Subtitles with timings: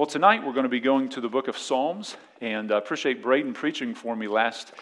[0.00, 3.22] Well, tonight we're going to be going to the book of Psalms, and I appreciate
[3.22, 4.72] Braden preaching for me last,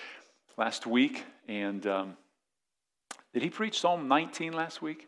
[0.56, 1.24] last week.
[1.48, 2.16] And um,
[3.34, 5.07] did he preach Psalm 19 last week?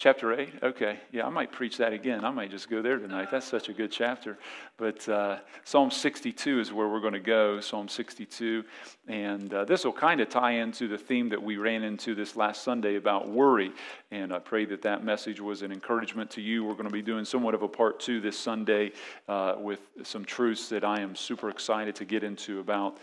[0.00, 0.48] Chapter 8?
[0.62, 0.98] Okay.
[1.12, 2.24] Yeah, I might preach that again.
[2.24, 3.28] I might just go there tonight.
[3.30, 4.38] That's such a good chapter.
[4.78, 8.64] But uh, Psalm 62 is where we're going to go, Psalm 62.
[9.08, 12.34] And uh, this will kind of tie into the theme that we ran into this
[12.34, 13.72] last Sunday about worry.
[14.10, 16.64] And I pray that that message was an encouragement to you.
[16.64, 18.92] We're going to be doing somewhat of a part two this Sunday
[19.28, 22.96] uh, with some truths that I am super excited to get into about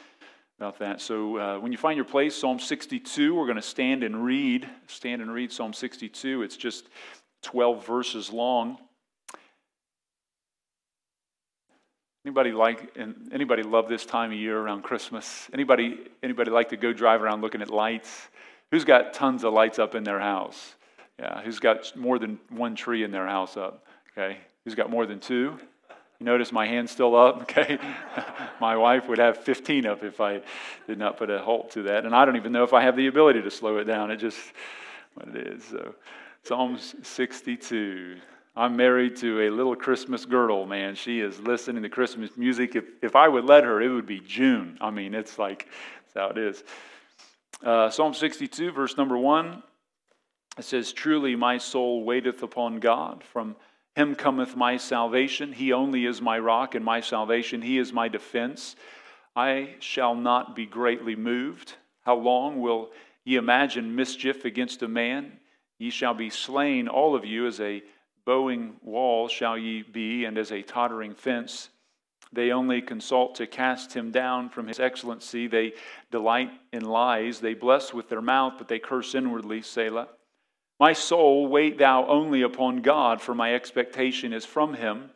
[0.58, 1.00] about that.
[1.02, 4.68] So uh, when you find your place, Psalm 62, we're going to stand and read.
[4.88, 6.42] Stand and read Psalm 62.
[6.42, 6.88] It's just
[7.44, 8.80] 12 verses long.
[12.26, 15.48] Anybody like and anybody love this time of year around Christmas?
[15.54, 18.28] Anybody anybody like to go drive around looking at lights?
[18.72, 20.76] Who's got tons of lights up in their house?
[21.20, 23.86] Yeah, who's got more than one tree in their house up?
[24.12, 24.40] Okay.
[24.66, 25.58] Who's got more than two?
[26.20, 27.78] You notice my hand's still up, okay?
[28.60, 30.42] my wife would have 15 up if I
[30.88, 32.06] did not put a halt to that.
[32.06, 34.12] And I don't even know if I have the ability to slow it down.
[34.12, 34.40] It just
[35.14, 35.64] what it is.
[35.66, 35.96] So,
[36.44, 38.18] Psalms 62.
[38.56, 40.96] I'm married to a little Christmas girdle, man.
[40.96, 42.76] She is listening to Christmas music.
[42.76, 44.80] If, if I would let her, it would be June.
[44.82, 45.68] I mean, it's like,
[46.06, 46.64] that's how it is.
[47.64, 49.62] Uh, Psalm 62, verse number 1,
[50.58, 53.24] it says, Truly my soul waiteth upon God.
[53.24, 53.56] From
[53.98, 55.52] him cometh my salvation.
[55.52, 57.64] He only is my rock and my salvation.
[57.64, 58.76] He is my defense.
[59.36, 61.74] I shall not be greatly moved.
[62.04, 62.92] How long will
[63.26, 65.40] ye imagine mischief against a man?
[65.80, 67.82] Ye shall be slain, all of you, as a
[68.24, 71.70] bowing wall shall ye be, and as a tottering fence.
[72.32, 75.48] They only consult to cast him down from his excellency.
[75.48, 75.74] They
[76.12, 77.40] delight in lies.
[77.40, 80.10] They bless with their mouth, but they curse inwardly, Selah.
[80.80, 85.10] My soul, wait thou only upon God, for my expectation is from him.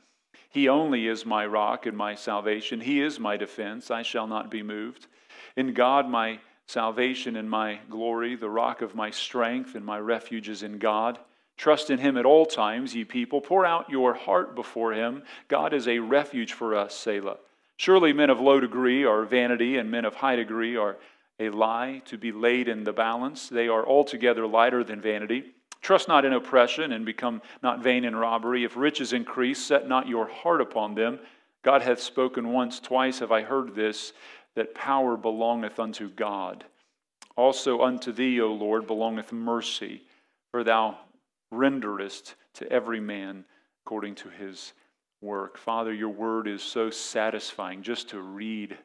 [0.50, 2.82] He only is my rock and my salvation.
[2.82, 3.92] He is my defense.
[3.92, 5.08] I shall not be moved.
[5.56, 10.50] In God, my salvation and my glory, the rock of my strength and my refuge
[10.50, 11.20] is in God.
[11.58, 13.40] Trust in him at all times, ye people.
[13.40, 15.22] Pour out your heart before him.
[15.48, 17.38] God is a refuge for us, Selah.
[17.78, 20.98] Surely men of low degree are vanity, and men of high degree are
[21.42, 23.50] a lie to be laid in the balance.
[23.50, 25.56] They are altogether lighter than vanity.
[25.82, 28.64] Trust not in oppression and become not vain in robbery.
[28.64, 31.20] If riches increase, set not your heart upon them.
[31.64, 34.14] God hath spoken once, twice have I heard this,
[34.56, 36.64] that power belongeth unto God.
[37.36, 40.04] Also unto thee, O Lord, belongeth mercy,
[40.52, 40.98] for thou
[41.52, 43.46] renderest to every man
[43.84, 44.74] according to his
[45.22, 45.58] work.
[45.58, 48.78] Father, your word is so satisfying just to read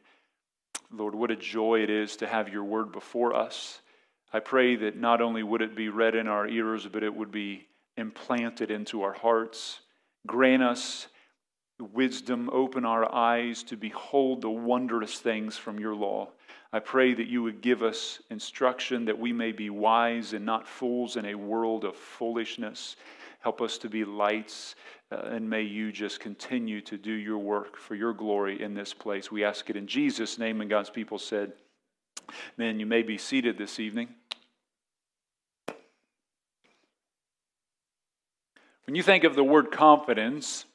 [0.92, 3.80] Lord, what a joy it is to have your word before us.
[4.32, 7.30] I pray that not only would it be read in our ears, but it would
[7.30, 7.66] be
[7.97, 9.80] implanted into our hearts.
[10.26, 11.08] Grant us
[11.78, 16.28] wisdom, open our eyes to behold the wondrous things from your law.
[16.76, 20.69] I pray that you would give us instruction that we may be wise and not
[20.69, 22.97] fools in a world of foolishness.
[23.41, 24.75] Help us to be lights
[25.10, 28.92] uh, and may you just continue to do your work for your glory in this
[28.92, 29.32] place.
[29.32, 30.60] We ask it in Jesus' name.
[30.60, 31.54] And God's people said,
[32.59, 34.09] Man, you may be seated this evening.
[38.84, 40.66] When you think of the word confidence,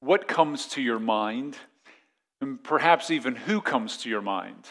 [0.00, 1.56] what comes to your mind?
[2.40, 4.66] And perhaps even who comes to your mind?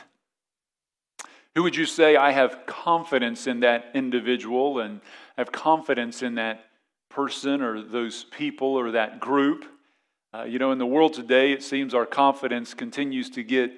[1.56, 5.02] Who would you say, I have confidence in that individual and
[5.38, 6.70] have confidence in that
[7.10, 9.66] person or those people or that group.
[10.34, 13.72] Uh, you know, in the world today, it seems our confidence continues to get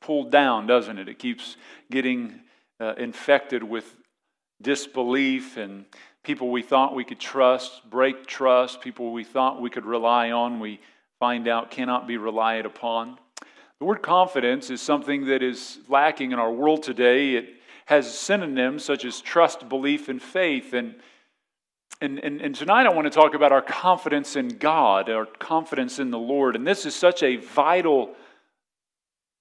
[0.00, 1.08] pulled down, doesn't it?
[1.08, 1.56] It keeps
[1.90, 2.40] getting
[2.80, 3.96] uh, infected with
[4.62, 5.84] disbelief and
[6.22, 10.60] people we thought we could trust break trust, people we thought we could rely on,
[10.60, 10.80] we
[11.18, 13.18] find out cannot be relied upon.
[13.80, 17.36] The word confidence is something that is lacking in our world today.
[17.36, 17.50] It
[17.86, 20.72] has synonyms such as trust, belief, and faith.
[20.72, 20.96] And
[22.00, 25.98] and, and, and tonight I want to talk about our confidence in God, our confidence
[25.98, 26.54] in the Lord.
[26.54, 28.14] And this is such a vital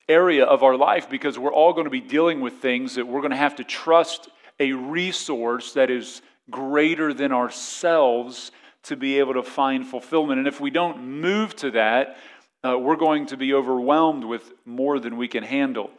[0.10, 3.22] area of our life because we're all going to be dealing with things that we're
[3.22, 4.30] going to have to trust
[4.60, 8.52] a resource that is greater than ourselves
[8.84, 10.40] to be able to find fulfillment.
[10.40, 12.18] And if we don't move to that,
[12.64, 15.90] uh, we're going to be overwhelmed with more than we can handle.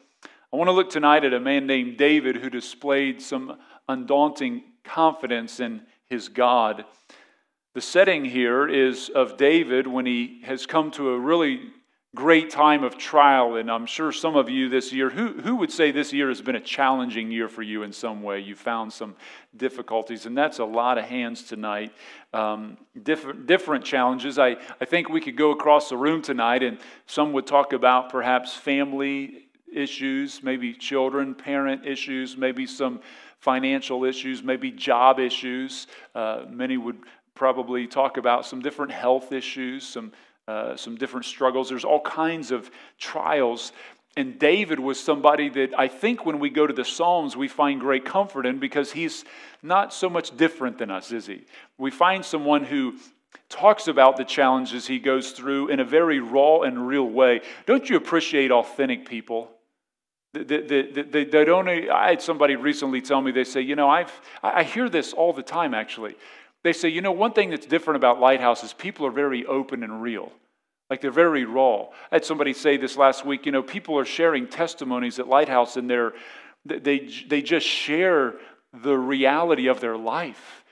[0.52, 3.58] I want to look tonight at a man named David who displayed some
[3.88, 6.84] undaunting confidence in his God.
[7.74, 11.60] The setting here is of David when he has come to a really
[12.14, 15.70] great time of trial, and I'm sure some of you this year, who, who would
[15.70, 18.40] say this year has been a challenging year for you in some way?
[18.40, 19.14] You found some
[19.56, 21.92] difficulties, and that's a lot of hands tonight.
[22.32, 24.38] Um, different, different challenges.
[24.38, 28.10] I, I think we could go across the room tonight, and some would talk about
[28.10, 33.00] perhaps family issues, maybe children, parent issues, maybe some
[33.38, 35.86] financial issues, maybe job issues.
[36.14, 36.98] Uh, many would
[37.34, 40.10] probably talk about some different health issues, some
[40.48, 41.68] uh, some different struggles.
[41.68, 43.72] There's all kinds of trials.
[44.16, 47.78] And David was somebody that I think when we go to the Psalms, we find
[47.78, 49.24] great comfort in because he's
[49.62, 51.44] not so much different than us, is he?
[51.76, 52.94] We find someone who
[53.50, 57.42] talks about the challenges he goes through in a very raw and real way.
[57.66, 59.50] Don't you appreciate authentic people?
[60.32, 63.88] They, they, they, they don't, I had somebody recently tell me, they say, you know,
[63.88, 64.12] I've,
[64.42, 66.16] I hear this all the time actually.
[66.68, 69.82] They say, you know, one thing that's different about Lighthouse is people are very open
[69.82, 70.30] and real.
[70.90, 71.84] Like they're very raw.
[72.12, 75.78] I had somebody say this last week, you know, people are sharing testimonies at Lighthouse
[75.78, 76.12] and they're,
[76.66, 78.34] they, they just share
[78.74, 80.62] the reality of their life.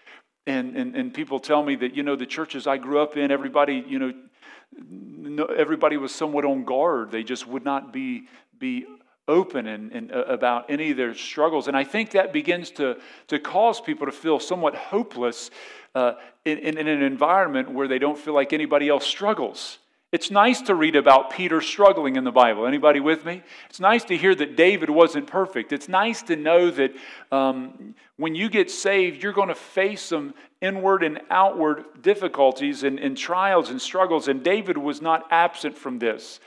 [0.47, 3.31] And, and, and people tell me that, you know, the churches I grew up in,
[3.31, 7.11] everybody, you know, everybody was somewhat on guard.
[7.11, 8.29] They just would not be,
[8.59, 8.85] be
[9.29, 11.69] open and, and uh, about any of their struggles.
[11.69, 12.97] And I think that begins to,
[13.29, 15.51] to cause people to feel somewhat hopeless
[15.97, 16.15] uh,
[16.45, 19.79] in, in, in an environment where they don't feel like anybody else struggles.
[20.13, 22.67] It's nice to read about Peter struggling in the Bible.
[22.67, 23.43] Anybody with me?
[23.71, 25.73] It's nice to hear that David wasn't perfect.
[25.73, 26.93] It's nice to know that
[27.33, 32.99] um, when you get saved, you're going to face some inward and outward difficulties and,
[32.99, 34.29] and trials and struggles.
[34.29, 36.41] And David was not absent from this.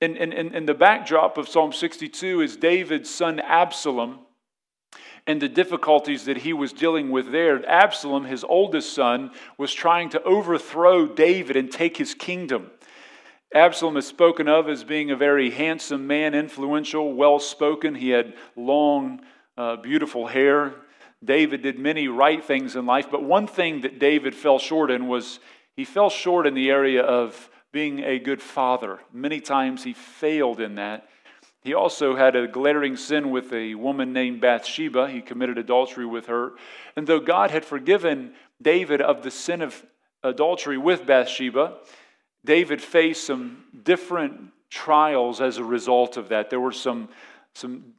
[0.00, 4.20] And, and, and the backdrop of Psalm 62 is David's son Absalom
[5.26, 7.64] and the difficulties that he was dealing with there.
[7.68, 12.70] Absalom, his oldest son, was trying to overthrow David and take his kingdom.
[13.54, 17.94] Absalom is spoken of as being a very handsome man, influential, well spoken.
[17.94, 19.20] He had long,
[19.56, 20.74] uh, beautiful hair.
[21.24, 25.06] David did many right things in life, but one thing that David fell short in
[25.06, 25.38] was
[25.74, 28.98] he fell short in the area of being a good father.
[29.12, 31.08] Many times he failed in that.
[31.64, 35.08] He also had a glaring sin with a woman named Bathsheba.
[35.08, 36.52] He committed adultery with her.
[36.94, 39.82] And though God had forgiven David of the sin of
[40.22, 41.78] adultery with Bathsheba,
[42.44, 46.50] David faced some different trials as a result of that.
[46.50, 47.08] There were some,
[47.54, 47.94] some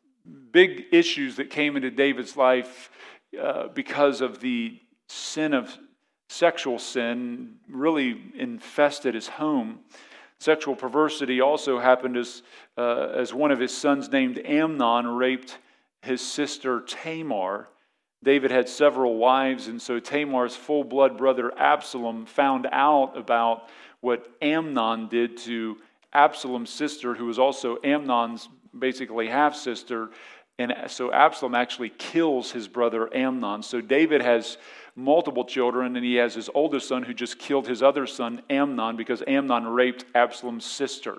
[0.52, 2.92] big issues that came into David's life
[3.42, 5.76] uh, because of the sin of
[6.30, 9.80] sexual sin really infested his home.
[10.46, 12.44] Sexual perversity also happened as,
[12.78, 15.58] uh, as one of his sons, named Amnon, raped
[16.04, 17.68] his sister Tamar.
[18.24, 23.70] David had several wives, and so Tamar's full blood brother Absalom found out about
[24.02, 25.78] what Amnon did to
[26.14, 28.48] Absalom's sister, who was also Amnon's
[28.78, 30.12] basically half sister.
[30.60, 33.64] And so Absalom actually kills his brother Amnon.
[33.64, 34.60] So David has
[34.96, 38.96] multiple children, and he has his oldest son who just killed his other son, Amnon,
[38.96, 41.18] because Amnon raped Absalom's sister.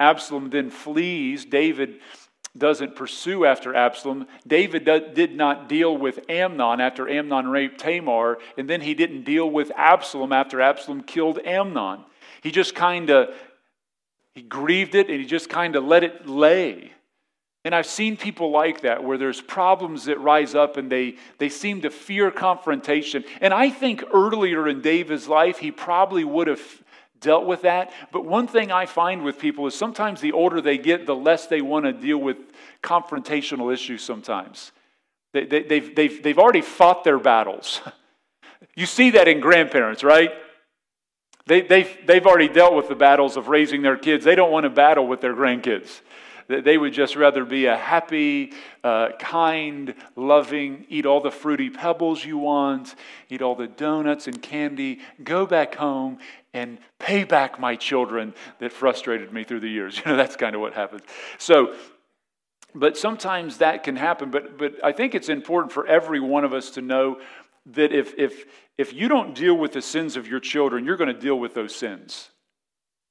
[0.00, 1.44] Absalom then flees.
[1.44, 2.00] David
[2.56, 4.26] doesn't pursue after Absalom.
[4.46, 4.84] David
[5.14, 9.70] did not deal with Amnon after Amnon raped Tamar, and then he didn't deal with
[9.76, 12.00] Absalom after Absalom killed Amnon.
[12.42, 13.34] He just kind of
[14.34, 16.92] he grieved it and he just kind of let it lay.
[17.66, 21.48] And I've seen people like that where there's problems that rise up and they, they
[21.48, 23.24] seem to fear confrontation.
[23.40, 26.62] And I think earlier in David's life, he probably would have
[27.20, 27.92] dealt with that.
[28.12, 31.48] But one thing I find with people is sometimes the older they get, the less
[31.48, 32.36] they want to deal with
[32.84, 34.70] confrontational issues sometimes.
[35.32, 37.80] They, they, they've, they've, they've already fought their battles.
[38.74, 40.30] You see that in grandparents, right?
[41.46, 44.24] They, they've, they've already dealt with the battles of raising their kids.
[44.24, 46.00] They don't want to battle with their grandkids.
[46.48, 48.52] They would just rather be a happy,
[48.84, 52.94] uh, kind, loving, eat all the fruity pebbles you want,
[53.28, 56.18] eat all the donuts and candy, go back home
[56.54, 60.00] and pay back my children that frustrated me through the years.
[60.06, 61.02] You know, that's kind of what happens.
[61.38, 61.74] So,
[62.74, 64.30] but sometimes that can happen.
[64.30, 67.20] But, but I think it's important for every one of us to know
[67.72, 68.44] that if, if,
[68.78, 71.54] if you don't deal with the sins of your children, you're going to deal with
[71.54, 72.30] those sins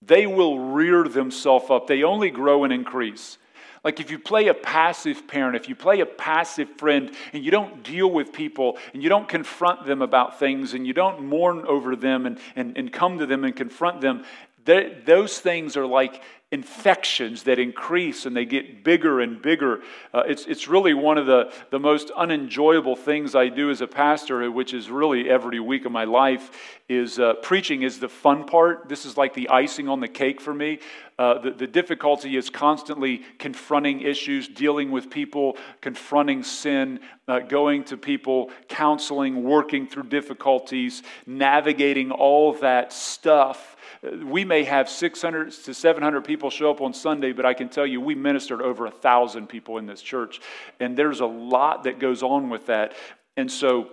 [0.08, 1.88] they will rear themselves up.
[1.88, 3.38] They only grow and increase.
[3.84, 7.52] Like if you play a passive parent, if you play a passive friend, and you
[7.52, 11.66] don't deal with people, and you don't confront them about things, and you don't mourn
[11.68, 14.26] over them and, and, and come to them and confront them,
[14.66, 19.82] those things are like infections that increase and they get bigger and bigger.
[20.14, 23.88] Uh, it's, it's really one of the, the most unenjoyable things I do as a
[23.88, 26.52] pastor, which is really every week of my life,
[26.88, 28.88] is uh, preaching is the fun part.
[28.88, 30.80] This is like the icing on the cake for me.
[31.18, 37.84] Uh, the, the difficulty is constantly confronting issues, dealing with people, confronting sin, uh, going
[37.86, 43.75] to people, counseling, working through difficulties, navigating all that stuff
[44.24, 47.86] we may have 600 to 700 people show up on Sunday, but I can tell
[47.86, 50.42] you we ministered over a thousand people in this church.
[50.80, 52.94] And there's a lot that goes on with that.
[53.38, 53.90] And so,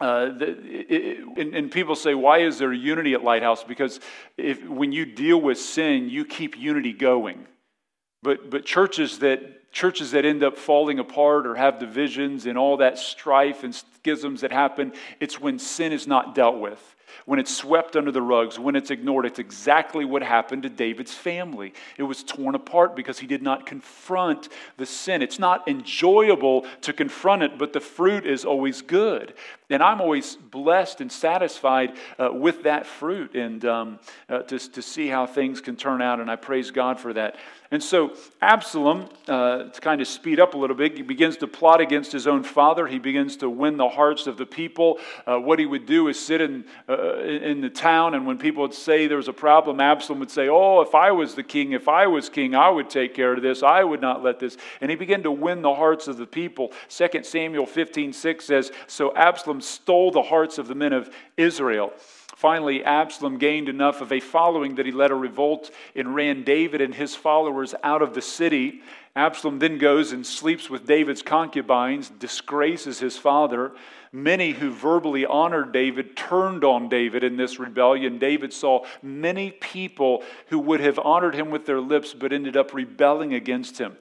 [0.00, 3.62] uh, the, it, and, and, people say, why is there unity at Lighthouse?
[3.62, 4.00] Because
[4.36, 7.46] if, when you deal with sin, you keep unity going.
[8.22, 12.76] But, but churches that churches that end up falling apart or have divisions and all
[12.76, 16.93] that strife and schisms that happen, it's when sin is not dealt with
[17.26, 19.26] when it's swept under the rugs, when it's ignored.
[19.26, 21.72] It's exactly what happened to David's family.
[21.96, 25.22] It was torn apart because he did not confront the sin.
[25.22, 29.34] It's not enjoyable to confront it, but the fruit is always good.
[29.70, 34.82] And I'm always blessed and satisfied uh, with that fruit and um, uh, to, to
[34.82, 36.20] see how things can turn out.
[36.20, 37.36] And I praise God for that.
[37.70, 41.46] And so Absalom, uh, to kind of speed up a little bit, he begins to
[41.46, 42.86] plot against his own father.
[42.86, 44.98] He begins to win the hearts of the people.
[45.26, 48.62] Uh, what he would do is sit in, uh, in the town, and when people
[48.62, 51.72] would say there was a problem, Absalom would say, Oh, if I was the king,
[51.72, 53.62] if I was king, I would take care of this.
[53.62, 54.56] I would not let this.
[54.80, 56.70] And he began to win the hearts of the people.
[56.90, 61.92] 2 Samuel 15 6 says, So Absalom stole the hearts of the men of Israel.
[62.36, 66.80] Finally, Absalom gained enough of a following that he led a revolt and ran David
[66.80, 68.82] and his followers out of the city.
[69.14, 73.72] Absalom then goes and sleeps with David's concubines, disgraces his father.
[74.12, 78.18] Many who verbally honored David turned on David in this rebellion.
[78.18, 82.74] David saw many people who would have honored him with their lips but ended up
[82.74, 83.96] rebelling against him.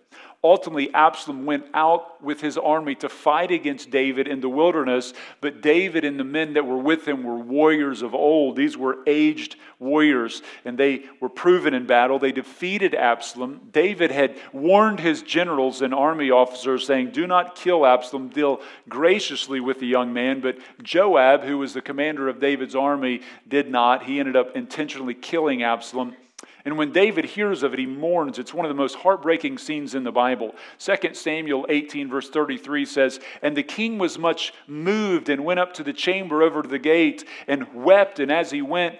[0.46, 5.62] Ultimately, Absalom went out with his army to fight against David in the wilderness, but
[5.62, 8.58] David and the men that were with him were warriors of old.
[8.58, 12.20] These were aged warriors, and they were proven in battle.
[12.20, 13.70] They defeated Absalom.
[13.72, 18.60] David had warned his generals and army officers, saying, Do not kill Absalom, deal
[18.90, 20.42] graciously with the young man.
[20.42, 24.04] But Joab, who was the commander of David's army, did not.
[24.04, 26.18] He ended up intentionally killing Absalom.
[26.65, 28.39] And when David hears of it, he mourns.
[28.39, 30.55] It's one of the most heartbreaking scenes in the Bible.
[30.79, 35.74] 2 Samuel 18, verse 33 says, And the king was much moved and went up
[35.74, 38.20] to the chamber over to the gate and wept.
[38.20, 38.98] And as he went,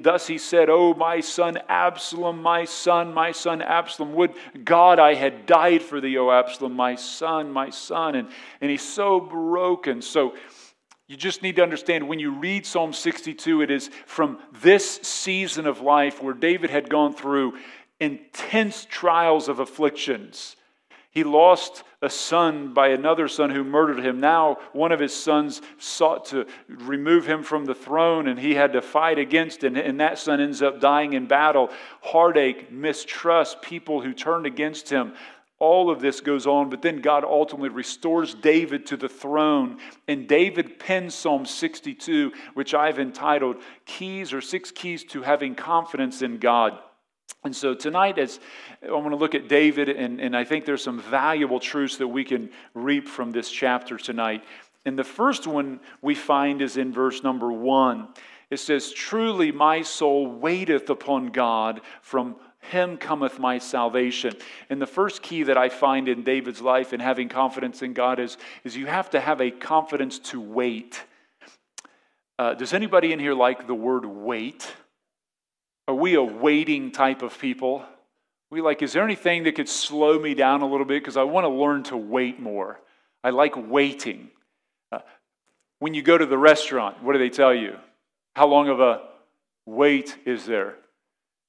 [0.00, 4.32] Thus he said, Oh, my son Absalom, my son, my son Absalom, would
[4.64, 8.14] God I had died for thee, O Absalom, my son, my son.
[8.14, 8.28] And,
[8.62, 10.00] and he's so broken.
[10.00, 10.34] So
[11.06, 15.66] you just need to understand when you read Psalm 62, it is from this season
[15.66, 17.58] of life where David had gone through
[18.00, 20.56] intense trials of afflictions.
[21.10, 24.18] He lost a son by another son who murdered him.
[24.18, 28.72] Now, one of his sons sought to remove him from the throne, and he had
[28.72, 31.70] to fight against it, and that son ends up dying in battle.
[32.02, 35.12] Heartache, mistrust, people who turned against him.
[35.64, 39.78] All of this goes on, but then God ultimately restores David to the throne.
[40.06, 43.56] And David pens Psalm 62, which I've entitled
[43.86, 46.78] Keys or Six Keys to Having Confidence in God.
[47.44, 48.40] And so tonight, as
[48.86, 52.08] I want to look at David, and, and I think there's some valuable truths that
[52.08, 54.44] we can reap from this chapter tonight.
[54.84, 58.08] And the first one we find is in verse number one.
[58.50, 62.36] It says, Truly my soul waiteth upon God from
[62.70, 64.34] him cometh my salvation.
[64.70, 68.18] And the first key that I find in David's life in having confidence in God
[68.18, 71.02] is, is you have to have a confidence to wait.
[72.38, 74.72] Uh, does anybody in here like the word wait?
[75.86, 77.84] Are we a waiting type of people?
[78.50, 81.02] We like, is there anything that could slow me down a little bit?
[81.02, 82.80] Because I want to learn to wait more.
[83.22, 84.28] I like waiting.
[84.90, 85.00] Uh,
[85.78, 87.76] when you go to the restaurant, what do they tell you?
[88.34, 89.02] How long of a
[89.66, 90.76] wait is there?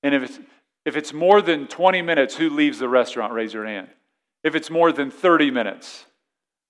[0.04, 0.40] And if it's
[0.86, 3.34] if it's more than 20 minutes, who leaves the restaurant?
[3.34, 3.90] Raise your hand.
[4.44, 6.06] If it's more than 30 minutes,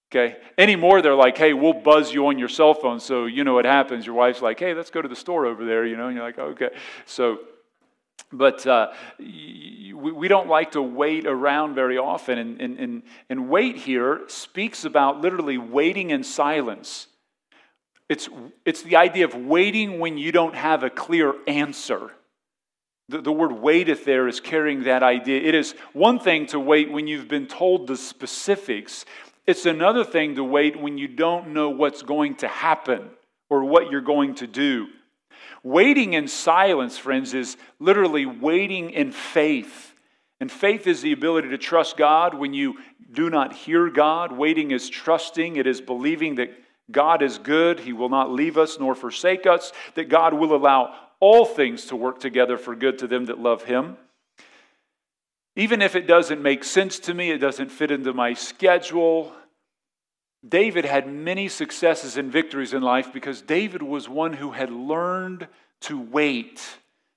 [0.09, 0.37] okay?
[0.57, 3.01] Any more, they're like, hey, we'll buzz you on your cell phone.
[3.01, 4.05] So, you know what happens.
[4.05, 6.07] Your wife's like, hey, let's go to the store over there, you know?
[6.07, 6.69] And you're like, okay.
[7.05, 7.39] So,
[8.31, 12.37] but uh, we don't like to wait around very often.
[12.37, 17.07] And, and, and, and wait here speaks about literally waiting in silence.
[18.07, 18.29] It's,
[18.65, 22.11] it's the idea of waiting when you don't have a clear answer.
[23.09, 25.41] The, the word waiteth there is carrying that idea.
[25.41, 29.05] It is one thing to wait when you've been told the specifics,
[29.45, 33.09] it's another thing to wait when you don't know what's going to happen
[33.49, 34.87] or what you're going to do.
[35.61, 39.93] Waiting in silence, friends, is literally waiting in faith.
[40.39, 42.79] And faith is the ability to trust God when you
[43.11, 44.31] do not hear God.
[44.31, 46.51] Waiting is trusting, it is believing that
[46.91, 50.93] God is good, He will not leave us nor forsake us, that God will allow
[51.19, 53.97] all things to work together for good to them that love Him.
[55.55, 59.31] Even if it doesn't make sense to me, it doesn't fit into my schedule.
[60.47, 65.47] David had many successes and victories in life because David was one who had learned
[65.81, 66.61] to wait.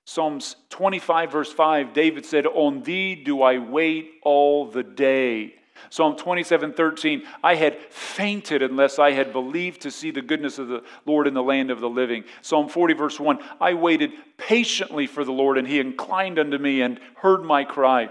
[0.05, 5.53] Psalms 25, verse 5, David said, On thee do I wait all the day.
[5.89, 10.67] Psalm 27, 13, I had fainted unless I had believed to see the goodness of
[10.67, 12.23] the Lord in the land of the living.
[12.41, 16.81] Psalm 40, verse 1, I waited patiently for the Lord, and he inclined unto me
[16.81, 18.09] and heard my cry.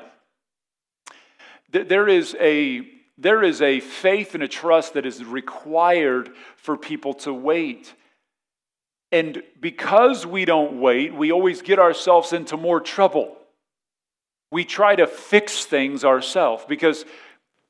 [1.70, 7.14] There is a, there is a faith and a trust that is required for people
[7.14, 7.94] to wait.
[9.12, 13.36] And because we don't wait, we always get ourselves into more trouble.
[14.50, 17.04] We try to fix things ourselves because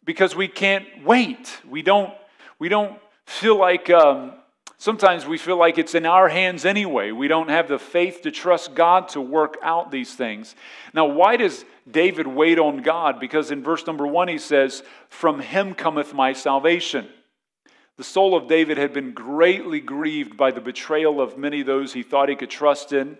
[0.08, 1.60] because we can't wait.
[1.68, 2.14] We don't,
[2.58, 4.32] we don't feel like, um,
[4.78, 7.10] sometimes we feel like it's in our hands anyway.
[7.10, 10.56] We don't have the faith to trust God to work out these things.
[10.94, 13.20] Now, why does David wait on God?
[13.20, 17.06] Because in verse number one, he says, From him cometh my salvation.
[17.98, 21.92] The soul of David had been greatly grieved by the betrayal of many of those
[21.92, 23.18] he thought he could trust in.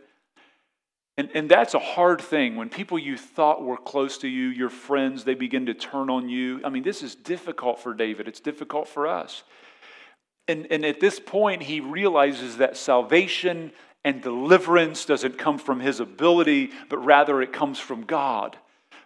[1.19, 2.55] And, and that's a hard thing.
[2.55, 6.29] When people you thought were close to you, your friends, they begin to turn on
[6.29, 6.61] you.
[6.65, 8.29] I mean, this is difficult for David.
[8.29, 9.43] It's difficult for us.
[10.47, 13.73] And, and at this point, he realizes that salvation
[14.05, 18.57] and deliverance doesn't come from his ability, but rather it comes from God.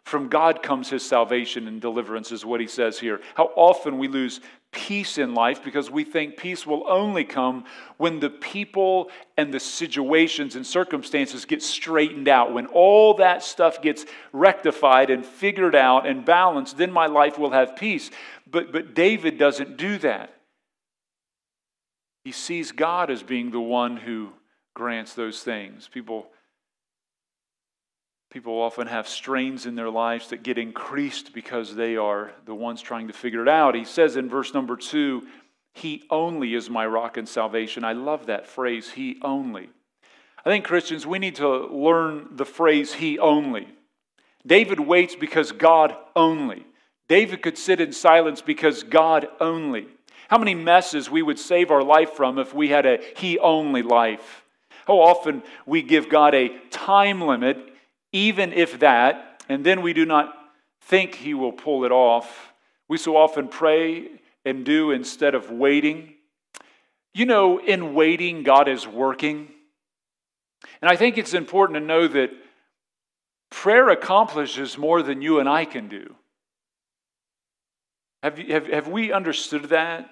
[0.04, 3.22] From God comes his salvation and deliverance, is what he says here.
[3.34, 4.42] How often we lose
[4.72, 7.64] peace in life because we think peace will only come
[7.98, 12.52] when the people and the situations and circumstances get straightened out.
[12.52, 17.50] When all that stuff gets rectified and figured out and balanced, then my life will
[17.50, 18.10] have peace.
[18.50, 20.34] But, but David doesn't do that.
[22.24, 24.32] He sees God as being the one who
[24.74, 25.88] grants those things.
[25.92, 26.28] People
[28.32, 32.80] People often have strains in their lives that get increased because they are the ones
[32.80, 33.74] trying to figure it out.
[33.74, 35.26] He says in verse number two,
[35.74, 37.84] He only is my rock and salvation.
[37.84, 39.68] I love that phrase, He only.
[40.46, 43.68] I think Christians, we need to learn the phrase He only.
[44.46, 46.64] David waits because God only.
[47.08, 49.88] David could sit in silence because God only.
[50.28, 53.82] How many messes we would save our life from if we had a He only
[53.82, 54.42] life?
[54.86, 57.68] How often we give God a time limit
[58.12, 60.32] even if that, and then we do not
[60.82, 62.52] think he will pull it off.
[62.88, 64.08] We so often pray
[64.44, 66.14] and do instead of waiting.
[67.14, 69.48] You know, in waiting, God is working.
[70.80, 72.30] And I think it's important to know that
[73.50, 76.14] prayer accomplishes more than you and I can do.
[78.22, 80.08] Have, you, have, have we understood that?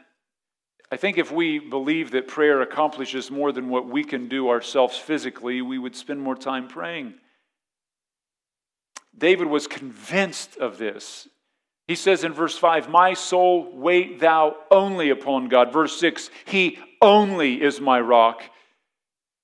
[0.93, 4.97] I think if we believe that prayer accomplishes more than what we can do ourselves
[4.97, 7.15] physically, we would spend more time praying.
[9.17, 11.29] David was convinced of this.
[11.89, 15.73] He says in verse 5, My soul, wait thou only upon God.
[15.73, 18.43] Verse 6, He only is my rock.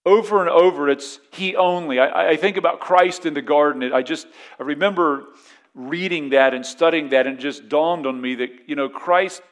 [0.04, 1.98] Over and over, it's He only.
[1.98, 3.92] I, I think about Christ in the garden.
[3.92, 4.28] I just,
[4.60, 5.24] I remember
[5.74, 9.42] reading that and studying that, and it just dawned on me that, you know, Christ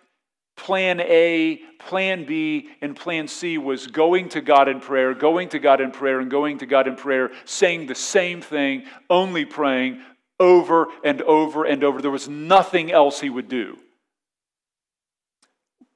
[0.57, 5.59] Plan A, plan B, and plan C was going to God in prayer, going to
[5.59, 10.01] God in prayer, and going to God in prayer, saying the same thing, only praying
[10.39, 12.01] over and over and over.
[12.01, 13.79] There was nothing else he would do.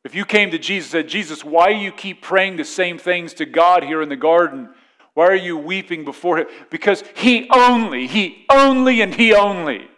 [0.04, 2.98] If you came to Jesus and said, Jesus, why do you keep praying the same
[2.98, 4.70] things to God here in the garden?
[5.14, 6.46] Why are you weeping before him?
[6.70, 9.88] Because he only, he only, and he only.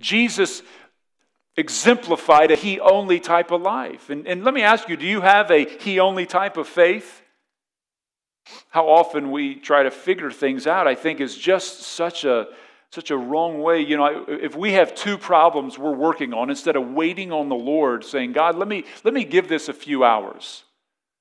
[0.00, 0.62] Jesus
[1.56, 4.10] exemplified a he only type of life.
[4.10, 7.22] And, and let me ask you do you have a he only type of faith?
[8.70, 12.48] How often we try to figure things out, I think, is just such a
[12.94, 13.80] such a wrong way.
[13.80, 17.56] You know, if we have two problems we're working on, instead of waiting on the
[17.56, 20.62] Lord, saying, God, let me, let me give this a few hours.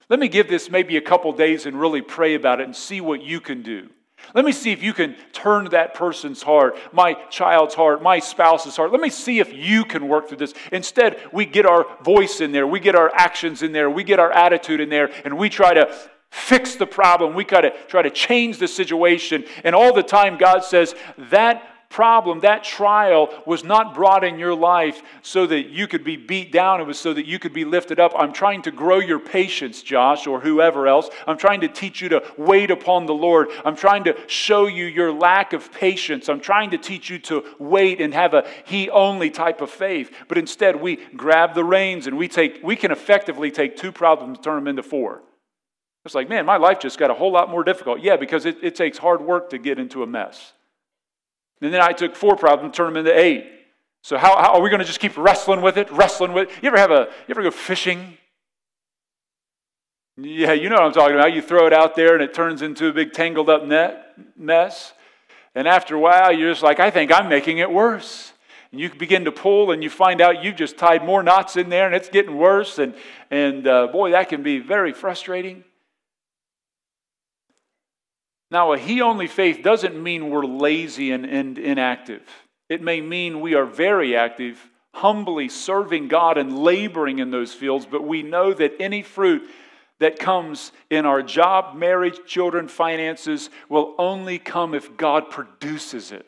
[0.07, 3.01] Let me give this maybe a couple days and really pray about it and see
[3.01, 3.89] what you can do.
[4.33, 8.75] Let me see if you can turn that person's heart, my child's heart, my spouse's
[8.75, 8.91] heart.
[8.91, 10.53] Let me see if you can work through this.
[10.71, 14.19] Instead, we get our voice in there, we get our actions in there, we get
[14.19, 15.95] our attitude in there, and we try to
[16.31, 17.35] fix the problem.
[17.35, 19.45] We got to try to change the situation.
[19.63, 20.95] And all the time, God says,
[21.29, 26.17] that problem, that trial was not brought in your life so that you could be
[26.17, 26.81] beat down.
[26.81, 28.11] It was so that you could be lifted up.
[28.17, 31.09] I'm trying to grow your patience, Josh, or whoever else.
[31.27, 33.49] I'm trying to teach you to wait upon the Lord.
[33.63, 36.27] I'm trying to show you your lack of patience.
[36.27, 40.11] I'm trying to teach you to wait and have a He only type of faith.
[40.27, 44.37] But instead, we grab the reins and we take, we can effectively take two problems
[44.37, 45.21] and turn them into four.
[46.05, 48.01] It's like, man, my life just got a whole lot more difficult.
[48.01, 50.53] Yeah, because it, it takes hard work to get into a mess.
[51.63, 53.49] And then I took four problems and turned them into eight.
[54.01, 56.55] So how, how are we going to just keep wrestling with it, wrestling with it?
[56.61, 58.17] You ever have a, you ever go fishing?
[60.17, 61.31] Yeah, you know what I'm talking about.
[61.31, 64.91] You throw it out there and it turns into a big tangled up net mess.
[65.55, 68.33] And after a while, you're just like, I think I'm making it worse.
[68.73, 71.69] And you begin to pull and you find out you've just tied more knots in
[71.69, 72.77] there and it's getting worse.
[72.77, 72.93] And,
[73.31, 75.63] and uh, boy, that can be very frustrating.
[78.53, 82.21] Now, a he only faith doesn't mean we're lazy and, and inactive.
[82.69, 87.87] It may mean we are very active, humbly serving God and laboring in those fields,
[87.89, 89.49] but we know that any fruit
[89.99, 96.27] that comes in our job, marriage, children, finances will only come if God produces it.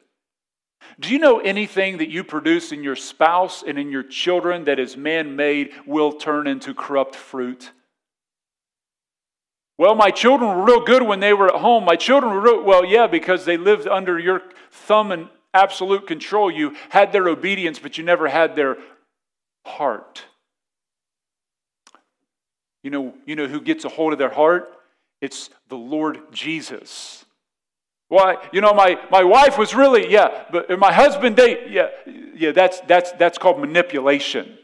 [0.99, 4.79] Do you know anything that you produce in your spouse and in your children that
[4.79, 7.69] is man made will turn into corrupt fruit?
[9.77, 11.83] Well, my children were real good when they were at home.
[11.83, 16.49] My children were real, well, yeah, because they lived under your thumb and absolute control.
[16.49, 18.77] You had their obedience, but you never had their
[19.65, 20.23] heart.
[22.83, 24.71] You know, you know who gets a hold of their heart?
[25.21, 27.25] It's the Lord Jesus.
[28.07, 28.37] Why?
[28.53, 31.87] You know, my, my wife was really, yeah, but my husband, they, yeah,
[32.35, 34.57] yeah, that's, that's, that's called manipulation.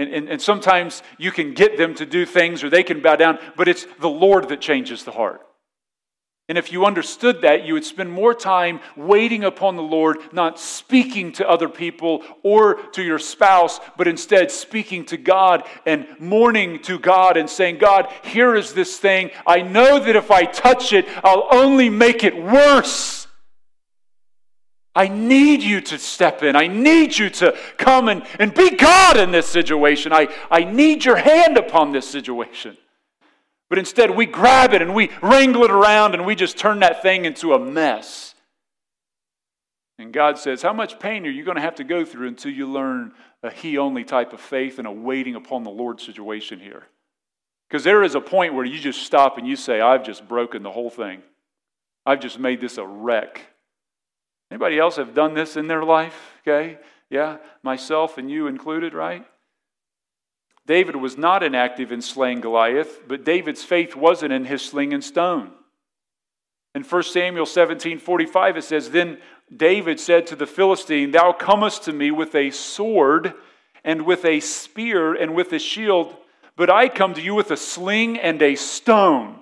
[0.00, 3.16] And, and, and sometimes you can get them to do things or they can bow
[3.16, 5.42] down, but it's the Lord that changes the heart.
[6.48, 10.58] And if you understood that, you would spend more time waiting upon the Lord, not
[10.58, 16.80] speaking to other people or to your spouse, but instead speaking to God and mourning
[16.84, 19.30] to God and saying, God, here is this thing.
[19.46, 23.19] I know that if I touch it, I'll only make it worse.
[24.94, 26.56] I need you to step in.
[26.56, 30.12] I need you to come and, and be God in this situation.
[30.12, 32.76] I, I need your hand upon this situation.
[33.68, 37.02] But instead, we grab it and we wrangle it around and we just turn that
[37.02, 38.34] thing into a mess.
[39.96, 42.50] And God says, How much pain are you going to have to go through until
[42.50, 43.12] you learn
[43.44, 46.82] a He only type of faith and a waiting upon the Lord situation here?
[47.68, 50.64] Because there is a point where you just stop and you say, I've just broken
[50.64, 51.22] the whole thing.
[52.04, 53.42] I've just made this a wreck.
[54.50, 56.38] Anybody else have done this in their life?
[56.42, 56.78] Okay?
[57.08, 59.24] Yeah, myself and you included, right?
[60.66, 65.02] David was not inactive in slaying Goliath, but David's faith wasn't in his sling and
[65.02, 65.50] stone.
[66.74, 69.18] In 1 Samuel 17 45, it says, Then
[69.54, 73.34] David said to the Philistine, Thou comest to me with a sword
[73.82, 76.16] and with a spear and with a shield,
[76.56, 79.40] but I come to you with a sling and a stone.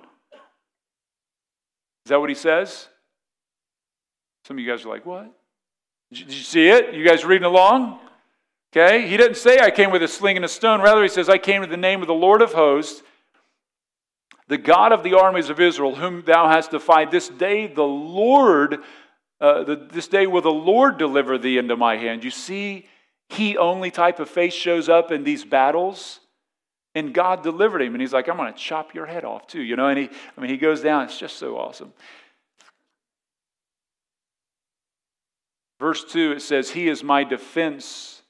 [2.05, 2.87] Is that what he says?
[4.45, 5.31] Some of you guys are like, what?
[6.11, 6.93] Did you see it?
[6.93, 7.99] You guys reading along?
[8.71, 10.81] Okay, he didn't say, I came with a sling and a stone.
[10.81, 13.01] Rather, he says, I came in the name of the Lord of hosts,
[14.47, 17.09] the God of the armies of Israel, whom thou hast defied.
[17.09, 18.77] This day, the Lord,
[19.41, 22.23] uh, the, this day will the Lord deliver thee into my hand.
[22.23, 22.85] You see,
[23.29, 26.19] he only type of faith shows up in these battles.
[26.95, 27.93] And God delivered him.
[27.93, 29.61] And he's like, I'm going to chop your head off too.
[29.61, 31.03] You know, and he, I mean, he goes down.
[31.03, 31.93] It's just so awesome.
[35.79, 38.21] Verse 2, it says, He is my defense.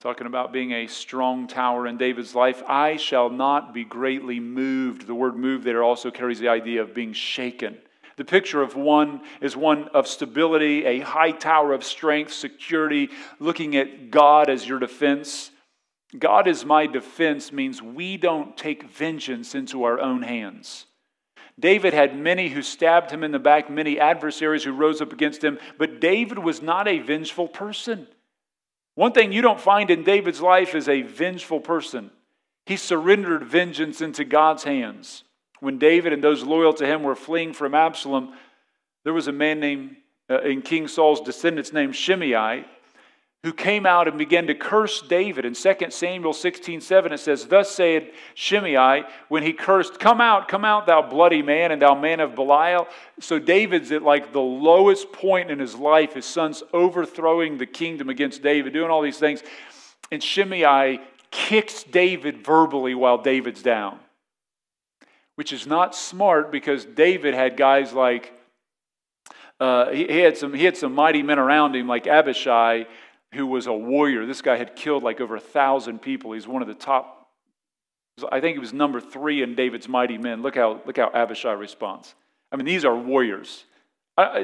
[0.00, 2.62] Talking about being a strong tower in David's life.
[2.68, 5.06] I shall not be greatly moved.
[5.06, 7.78] The word moved there also carries the idea of being shaken.
[8.16, 13.76] The picture of one is one of stability, a high tower of strength, security, looking
[13.76, 15.50] at God as your defense.
[16.18, 20.86] God is my defense means we don't take vengeance into our own hands.
[21.58, 25.42] David had many who stabbed him in the back, many adversaries who rose up against
[25.42, 28.06] him, but David was not a vengeful person.
[28.94, 32.10] One thing you don't find in David's life is a vengeful person.
[32.66, 35.24] He surrendered vengeance into God's hands.
[35.60, 38.34] When David and those loyal to him were fleeing from Absalom,
[39.04, 39.96] there was a man named,
[40.28, 42.66] uh, in King Saul's descendants named Shimei
[43.46, 45.44] who came out and began to curse David.
[45.44, 50.48] In 2 Samuel 16 7, it says, Thus said Shimei, when he cursed, Come out,
[50.48, 52.88] come out, thou bloody man, and thou man of Belial.
[53.20, 56.14] So David's at like the lowest point in his life.
[56.14, 59.44] His son's overthrowing the kingdom against David, doing all these things.
[60.10, 60.98] And Shimei
[61.30, 64.00] kicks David verbally while David's down,
[65.36, 68.32] which is not smart because David had guys like
[69.58, 72.84] Uh, he, he, had some, he had some mighty men around him, like Abishai,
[73.36, 74.26] who was a warrior.
[74.26, 76.32] This guy had killed like over a thousand people.
[76.32, 77.28] He's one of the top,
[78.30, 80.42] I think he was number three in David's mighty men.
[80.42, 82.14] Look how, look how Abishai responds.
[82.50, 83.64] I mean, these are warriors.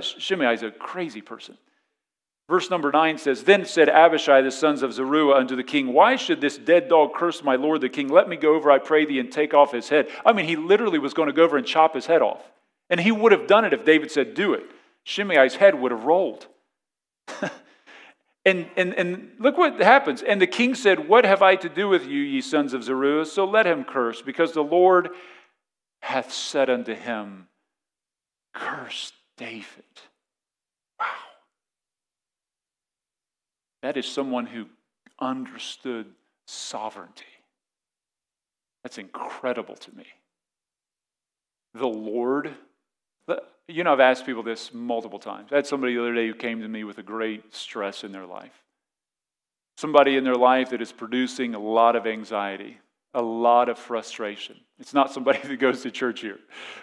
[0.00, 1.56] Shimei is a crazy person.
[2.48, 6.16] Verse number 9 says, Then said Abishai, the sons of Zeruiah, unto the king, Why
[6.16, 8.08] should this dead dog curse my lord the king?
[8.08, 10.08] Let me go over, I pray thee, and take off his head.
[10.26, 12.42] I mean, he literally was going to go over and chop his head off.
[12.90, 14.64] And he would have done it if David said, Do it.
[15.04, 16.46] Shimei's head would have rolled.
[18.44, 20.22] And, and, and look what happens.
[20.22, 23.26] And the king said, What have I to do with you, ye sons of Zeruiah?
[23.26, 25.10] So let him curse, because the Lord
[26.00, 27.46] hath said unto him,
[28.52, 29.84] Curse David.
[30.98, 31.06] Wow.
[33.82, 34.66] That is someone who
[35.20, 36.06] understood
[36.46, 37.24] sovereignty.
[38.82, 40.06] That's incredible to me.
[41.74, 42.52] The Lord,
[43.68, 45.52] you know, I've asked people this multiple times.
[45.52, 48.12] I had somebody the other day who came to me with a great stress in
[48.12, 48.64] their life.
[49.76, 52.78] Somebody in their life that is producing a lot of anxiety,
[53.14, 54.56] a lot of frustration.
[54.78, 56.38] It's not somebody that goes to church here,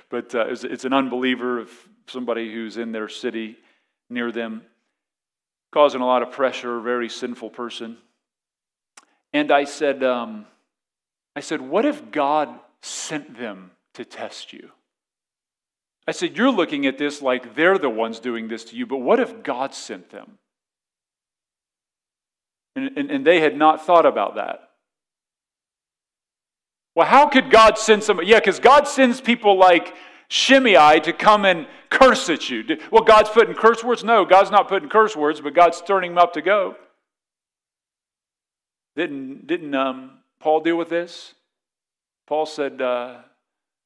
[0.09, 1.71] but uh, it's, it's, an unbeliever, of
[2.07, 3.57] somebody who's in their city
[4.09, 4.63] near them,
[5.71, 7.97] causing a lot of pressure, a very sinful person.
[9.33, 10.45] And I said, um,
[11.35, 12.49] I said, what if God
[12.81, 14.71] sent them to test you?
[16.09, 18.97] I said, You're looking at this like they're the ones doing this to you, but
[18.97, 20.39] what if God sent them?
[22.75, 24.71] And, and, and they had not thought about that.
[26.95, 28.27] Well, how could God send somebody?
[28.27, 29.93] Yeah, because God sends people like
[30.29, 32.63] Shimei to come and curse at you.
[32.91, 34.03] Well, God's putting curse words?
[34.03, 36.75] No, God's not putting curse words, but God's turning them up to go.
[38.95, 41.35] Didn't, didn't um, Paul deal with this?
[42.25, 43.17] Paul said, uh,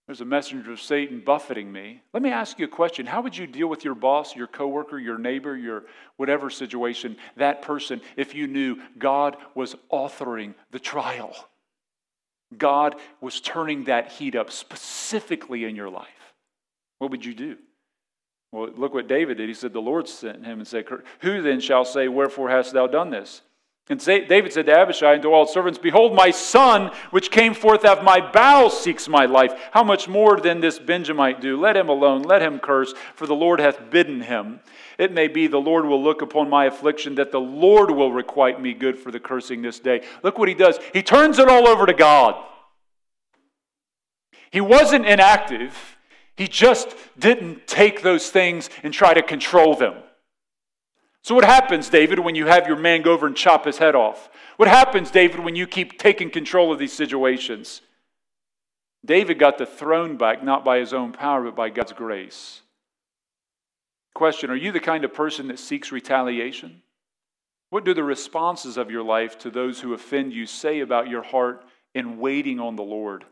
[0.06, 2.02] there's a messenger of Satan buffeting me.
[2.14, 3.06] Let me ask you a question.
[3.06, 5.86] How would you deal with your boss, your coworker, your neighbor, your
[6.18, 11.34] whatever situation, that person, if you knew God was authoring the trial?
[12.58, 16.08] God was turning that heat up specifically in your life.
[17.00, 17.58] What would you do?
[18.52, 19.48] Well, look what David did.
[19.48, 20.86] He said, The Lord sent him and said,
[21.22, 23.42] Who then shall say, Wherefore hast thou done this?
[23.90, 27.84] And David said to Abishai and to all servants, Behold, my son, which came forth
[27.84, 29.52] out of my bowels, seeks my life.
[29.72, 31.60] How much more than this Benjamite do?
[31.60, 34.62] Let him alone, let him curse, for the Lord hath bidden him.
[34.98, 38.62] It may be the Lord will look upon my affliction, that the Lord will requite
[38.62, 40.06] me good for the cursing this day.
[40.24, 40.80] Look what he does.
[40.94, 42.42] He turns it all over to God.
[44.50, 45.98] He wasn't inactive,
[46.38, 49.96] he just didn't take those things and try to control them.
[51.24, 53.96] So, what happens, David, when you have your man go over and chop his head
[53.96, 54.30] off?
[54.58, 57.82] What happens, David, when you keep taking control of these situations?
[59.06, 62.62] David got the throne back not by his own power, but by God's grace.
[64.14, 66.82] Question Are you the kind of person that seeks retaliation?
[67.70, 71.24] What do the responses of your life to those who offend you say about your
[71.24, 73.26] heart in waiting on the Lord?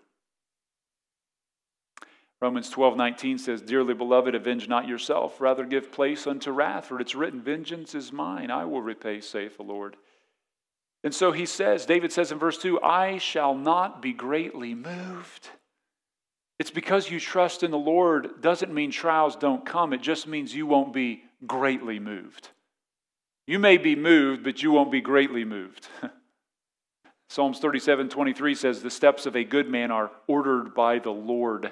[2.42, 7.00] Romans 12, 19 says, Dearly beloved, avenge not yourself, rather give place unto wrath, for
[7.00, 9.96] it's written, Vengeance is mine, I will repay, saith the Lord.
[11.04, 15.50] And so he says, David says in verse 2, I shall not be greatly moved.
[16.60, 20.56] It's because you trust in the Lord doesn't mean trials don't come, it just means
[20.56, 22.50] you won't be greatly moved.
[23.48, 25.88] You may be moved, but you won't be greatly moved.
[27.30, 31.72] Psalms 37, 23 says, The steps of a good man are ordered by the Lord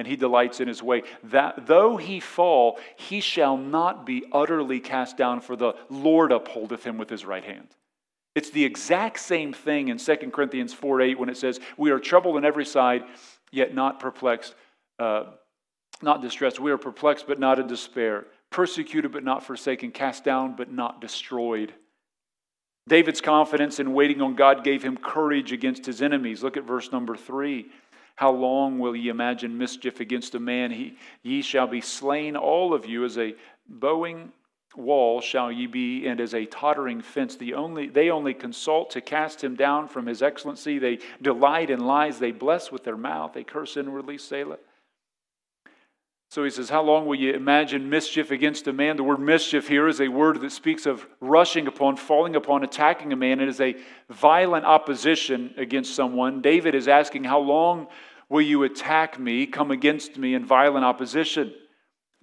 [0.00, 1.02] and he delights in his way.
[1.24, 6.82] That though he fall, he shall not be utterly cast down, for the Lord upholdeth
[6.82, 7.68] him with his right hand.
[8.34, 11.98] It's the exact same thing in 2 Corinthians 4 8 when it says, We are
[11.98, 13.04] troubled on every side,
[13.52, 14.54] yet not perplexed,
[14.98, 15.24] uh,
[16.00, 16.58] not distressed.
[16.58, 21.02] We are perplexed, but not in despair, persecuted, but not forsaken, cast down, but not
[21.02, 21.74] destroyed.
[22.88, 26.42] David's confidence in waiting on God gave him courage against his enemies.
[26.42, 27.70] Look at verse number 3.
[28.20, 30.72] How long will ye imagine mischief against a man?
[30.72, 33.34] He, ye shall be slain, all of you, as a
[33.66, 34.30] bowing
[34.76, 37.36] wall shall ye be, and as a tottering fence.
[37.36, 40.78] The only, they only consult to cast him down from his excellency.
[40.78, 42.18] They delight in lies.
[42.18, 43.32] They bless with their mouth.
[43.32, 44.18] They curse inwardly.
[44.18, 44.58] Selah.
[46.30, 48.98] So he says, How long will you imagine mischief against a man?
[48.98, 53.14] The word mischief here is a word that speaks of rushing upon, falling upon, attacking
[53.14, 53.40] a man.
[53.40, 53.76] It is a
[54.10, 56.42] violent opposition against someone.
[56.42, 57.88] David is asking, How long
[58.30, 61.52] Will you attack me, come against me in violent opposition?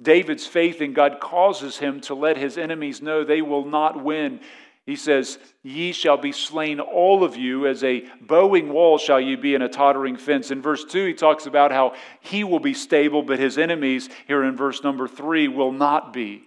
[0.02, 4.40] David's faith in God causes him to let his enemies know they will not win.
[4.86, 9.36] He says, Ye shall be slain, all of you, as a bowing wall shall you
[9.38, 10.50] be in a tottering fence.
[10.50, 14.46] In verse 2, he talks about how he will be stable, but his enemies, here
[14.46, 16.44] in verse number 3, will not be.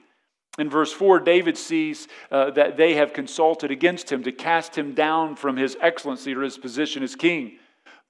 [0.59, 4.95] In verse 4, David sees uh, that they have consulted against him to cast him
[4.95, 7.59] down from his excellency or his position as king.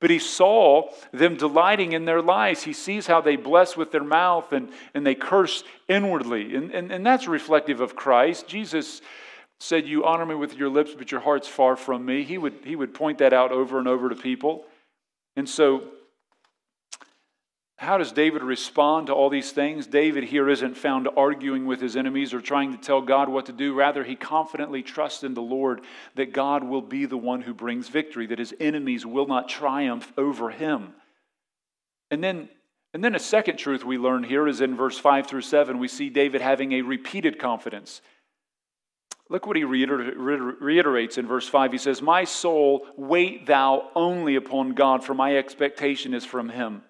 [0.00, 2.62] But he saw them delighting in their lies.
[2.62, 6.56] He sees how they bless with their mouth and, and they curse inwardly.
[6.56, 8.48] And, and, and that's reflective of Christ.
[8.48, 9.02] Jesus
[9.60, 12.24] said, You honor me with your lips, but your heart's far from me.
[12.24, 14.64] He would, he would point that out over and over to people.
[15.36, 15.84] And so
[17.80, 19.86] how does David respond to all these things?
[19.86, 23.52] David here isn't found arguing with his enemies or trying to tell God what to
[23.52, 23.72] do.
[23.72, 25.80] Rather, he confidently trusts in the Lord
[26.14, 30.12] that God will be the one who brings victory, that his enemies will not triumph
[30.18, 30.92] over him.
[32.10, 32.50] And then,
[32.92, 35.88] and then a second truth we learn here is in verse 5 through 7, we
[35.88, 38.02] see David having a repeated confidence.
[39.30, 41.72] Look what he reiterates in verse 5.
[41.72, 46.82] He says, My soul, wait thou only upon God, for my expectation is from him.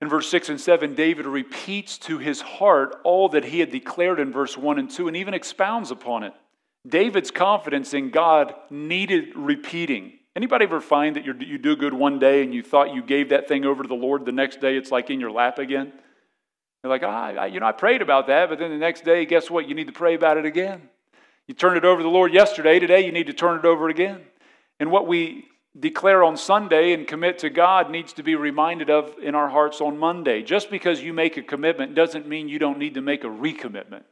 [0.00, 4.20] In verse 6 and 7, David repeats to his heart all that he had declared
[4.20, 6.34] in verse 1 and 2 and even expounds upon it.
[6.86, 10.12] David's confidence in God needed repeating.
[10.36, 13.48] Anybody ever find that you do good one day and you thought you gave that
[13.48, 15.92] thing over to the Lord, the next day it's like in your lap again?
[16.84, 19.24] You're like, ah, I, you know, I prayed about that, but then the next day,
[19.24, 19.66] guess what?
[19.66, 20.90] You need to pray about it again.
[21.48, 23.88] You turned it over to the Lord yesterday, today you need to turn it over
[23.88, 24.20] again.
[24.78, 25.46] And what we
[25.78, 29.80] declare on Sunday and commit to God needs to be reminded of in our hearts
[29.80, 30.42] on Monday.
[30.42, 34.04] Just because you make a commitment doesn't mean you don't need to make a recommitment.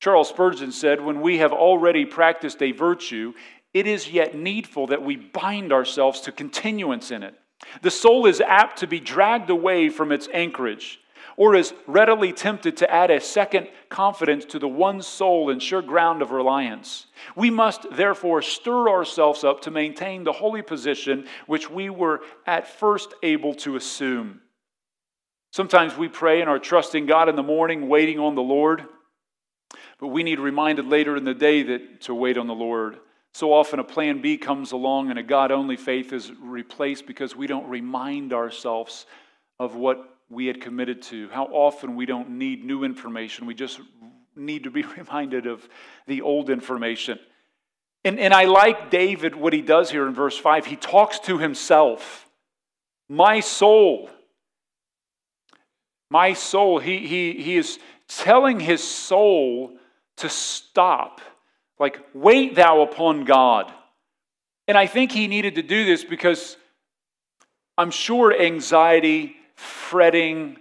[0.00, 3.32] Charles Spurgeon said, When we have already practiced a virtue,
[3.72, 7.34] it is yet needful that we bind ourselves to continuance in it.
[7.80, 10.98] The soul is apt to be dragged away from its anchorage
[11.36, 15.82] or is readily tempted to add a second confidence to the one sole and sure
[15.82, 17.06] ground of reliance.
[17.36, 22.66] We must therefore stir ourselves up to maintain the holy position which we were at
[22.66, 24.40] first able to assume.
[25.52, 28.84] Sometimes we pray and are trusting God in the morning, waiting on the Lord,
[29.98, 32.98] but we need reminded later in the day that to wait on the Lord.
[33.34, 37.34] So often a plan B comes along and a God only faith is replaced because
[37.34, 39.06] we don't remind ourselves
[39.58, 43.46] of what we had committed to, how often we don't need new information.
[43.46, 43.80] We just
[44.34, 45.68] need to be reminded of
[46.06, 47.18] the old information.
[48.04, 50.66] And, and I like David, what he does here in verse 5.
[50.66, 52.26] He talks to himself.
[53.08, 54.08] My soul,
[56.10, 59.76] my soul, he, he, he is telling his soul
[60.16, 61.20] to stop.
[61.78, 63.72] Like, wait thou upon God.
[64.66, 66.56] And I think he needed to do this because
[67.76, 70.58] I'm sure anxiety fretting,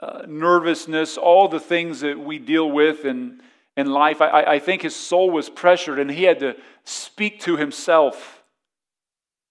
[0.00, 3.40] uh, nervousness, all the things that we deal with in,
[3.76, 4.20] in life.
[4.20, 8.42] I, I think his soul was pressured and he had to speak to himself.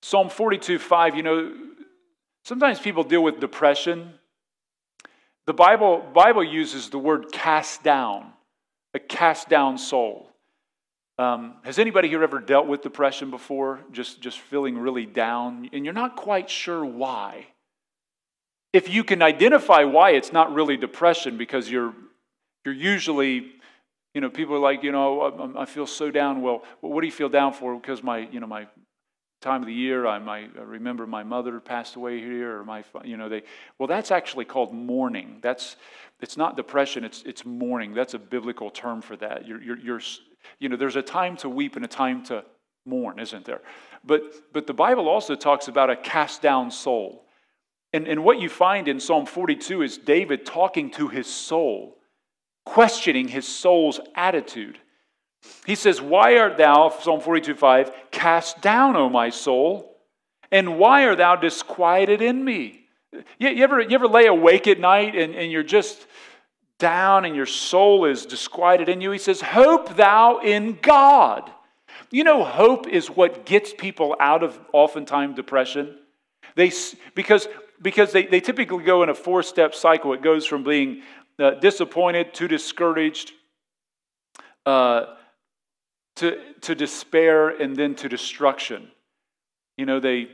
[0.02, 1.54] Psalm 42 5, you know,
[2.44, 4.14] sometimes people deal with depression.
[5.48, 8.32] The Bible, Bible uses the word cast down,
[8.94, 10.30] a cast down soul.
[11.18, 13.82] Um, has anybody here ever dealt with depression before?
[13.92, 17.48] Just, just feeling really down, and you're not quite sure why
[18.74, 21.94] if you can identify why it's not really depression because you're
[22.66, 23.52] you're usually
[24.14, 26.42] you know people are like you know i feel so down.
[26.42, 27.76] Well what do you feel down for?
[27.76, 28.68] Because my you know my
[29.42, 33.28] time of the year i remember my mother passed away here or my you know
[33.28, 33.42] they
[33.80, 35.40] well that's actually called mourning.
[35.42, 35.76] That's
[36.22, 37.94] it's not depression it's it's mourning.
[37.94, 39.48] That's a biblical term for that.
[39.48, 40.02] You're you're, you're
[40.60, 42.46] you know there's a time to weep and a time to
[42.86, 43.62] mourn isn't there?
[44.04, 44.22] But
[44.54, 47.26] but the bible also talks about a cast down soul
[47.94, 51.98] and, and what you find in Psalm 42 is David talking to his soul,
[52.66, 54.80] questioning his soul's attitude.
[55.66, 59.98] He says, Why art thou, Psalm 42 5, cast down, O my soul?
[60.52, 62.86] And why art thou disquieted in me?
[63.40, 66.08] You, you, ever, you ever lay awake at night and, and you're just
[66.80, 69.12] down and your soul is disquieted in you?
[69.12, 71.52] He says, Hope thou in God.
[72.10, 75.98] You know, hope is what gets people out of oftentimes depression.
[76.56, 76.72] They,
[77.16, 77.48] because
[77.82, 80.14] because they, they typically go in a four step cycle.
[80.14, 81.02] It goes from being
[81.40, 83.32] uh, disappointed to discouraged
[84.66, 85.16] uh,
[86.18, 88.92] to, to despair and then to destruction.
[89.78, 90.28] You know, they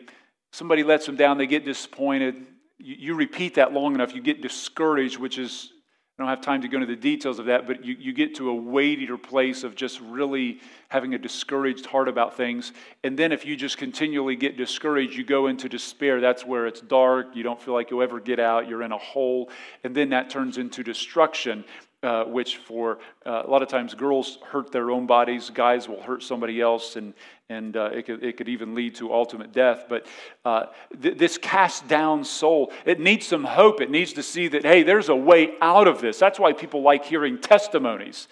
[0.52, 2.36] somebody lets them down, they get disappointed.
[2.78, 5.72] You, you repeat that long enough, you get discouraged, which is
[6.18, 8.34] I don't have time to go into the details of that, but you, you get
[8.38, 12.74] to a weightier place of just really having a discouraged heart about things.
[13.04, 16.20] And then if you just continually get discouraged, you go into despair.
[16.20, 17.36] That's where it's dark.
[17.36, 18.68] You don't feel like you'll ever get out.
[18.68, 19.52] You're in a hole.
[19.84, 21.64] And then that turns into destruction.
[22.04, 26.02] Uh, which for uh, a lot of times girls hurt their own bodies, guys will
[26.02, 27.14] hurt somebody else, and,
[27.50, 29.86] and uh, it, could, it could even lead to ultimate death.
[29.90, 30.06] But
[30.46, 30.68] uh,
[31.02, 33.82] th- this cast down soul, it needs some hope.
[33.82, 36.20] It needs to see that, hey, there's a way out of this.
[36.20, 38.28] That's why people like hearing testimonies.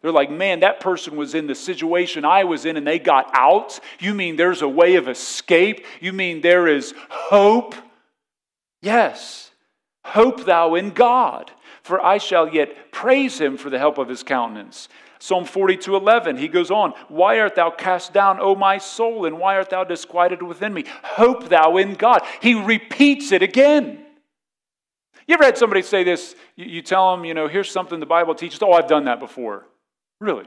[0.00, 3.30] They're like, man, that person was in the situation I was in and they got
[3.32, 3.80] out.
[3.98, 5.84] You mean there's a way of escape?
[6.00, 7.74] You mean there is hope?
[8.80, 9.50] Yes.
[10.04, 11.50] Hope thou in God
[11.88, 14.88] for I shall yet praise him for the help of his countenance.
[15.18, 19.38] Psalm 42 11, he goes on, Why art thou cast down, O my soul, and
[19.38, 20.84] why art thou disquieted within me?
[21.02, 22.22] Hope thou in God.
[22.40, 24.04] He repeats it again.
[25.26, 26.36] You ever had somebody say this?
[26.56, 28.60] You, tell them, you know, here's something the Bible teaches.
[28.62, 29.66] Oh, I've done that before.
[30.20, 30.46] Really?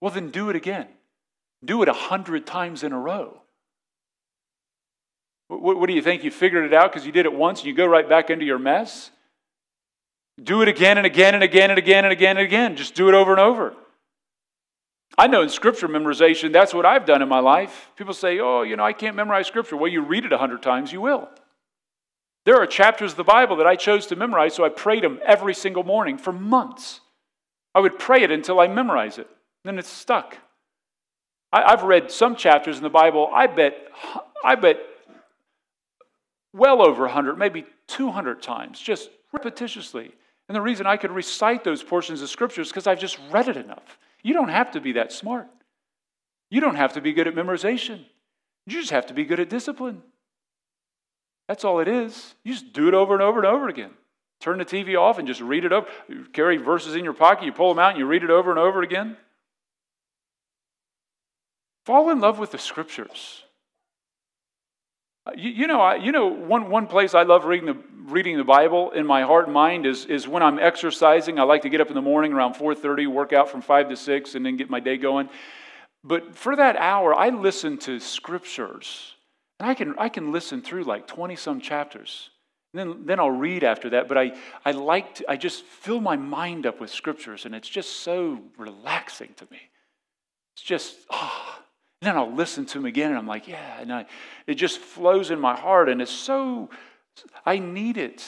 [0.00, 0.86] Well, then do it again.
[1.64, 3.42] Do it a hundred times in a row.
[5.48, 6.22] What, what, do you think?
[6.22, 8.44] You figured it out because you did it once and you go right back into
[8.44, 9.10] your mess?
[10.42, 12.76] Do it again and again and again and again and again and again.
[12.76, 13.74] Just do it over and over.
[15.16, 17.90] I know in scripture memorization, that's what I've done in my life.
[17.96, 19.76] People say, oh, you know, I can't memorize scripture.
[19.76, 21.28] Well, you read it a hundred times, you will.
[22.44, 25.18] There are chapters of the Bible that I chose to memorize, so I prayed them
[25.24, 27.00] every single morning for months.
[27.74, 29.28] I would pray it until I memorize it.
[29.64, 30.38] Then it's stuck.
[31.52, 33.74] I, have read some chapters in the Bible, I bet,
[34.44, 34.78] I bet
[36.52, 40.12] well over 100, maybe 200 times, just repetitiously.
[40.48, 43.48] And the reason I could recite those portions of Scripture is because I've just read
[43.48, 43.98] it enough.
[44.22, 45.46] You don't have to be that smart.
[46.50, 48.04] You don't have to be good at memorization.
[48.66, 50.02] You just have to be good at discipline.
[51.48, 52.34] That's all it is.
[52.44, 53.90] You just do it over and over and over again.
[54.40, 55.86] Turn the TV off and just read it over.
[56.08, 58.50] You carry verses in your pocket, you pull them out, and you read it over
[58.50, 59.16] and over again.
[61.84, 63.44] Fall in love with the Scriptures.
[65.36, 67.76] You, you, know, I, you know one, one place I love reading the,
[68.10, 71.38] reading the Bible in my heart and mind is, is when I'm exercising.
[71.38, 73.96] I like to get up in the morning around 4.30, work out from 5 to
[73.96, 75.28] 6, and then get my day going.
[76.04, 79.14] But for that hour, I listen to scriptures.
[79.60, 82.30] And I can, I can listen through like 20 some chapters.
[82.72, 84.08] And then, then I'll read after that.
[84.08, 84.32] But I,
[84.64, 88.40] I like to, I just fill my mind up with scriptures, and it's just so
[88.56, 89.58] relaxing to me.
[90.54, 91.58] It's just, ah.
[91.58, 91.64] Oh,
[92.00, 93.80] and then I'll listen to him again and I'm like, yeah.
[93.80, 94.06] And I,
[94.46, 96.70] it just flows in my heart and it's so,
[97.44, 98.24] I need it.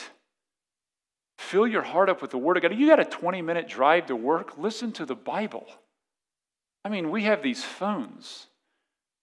[1.37, 2.75] Fill your heart up with the Word of God.
[2.75, 5.67] You got a 20 minute drive to work, listen to the Bible.
[6.83, 8.47] I mean, we have these phones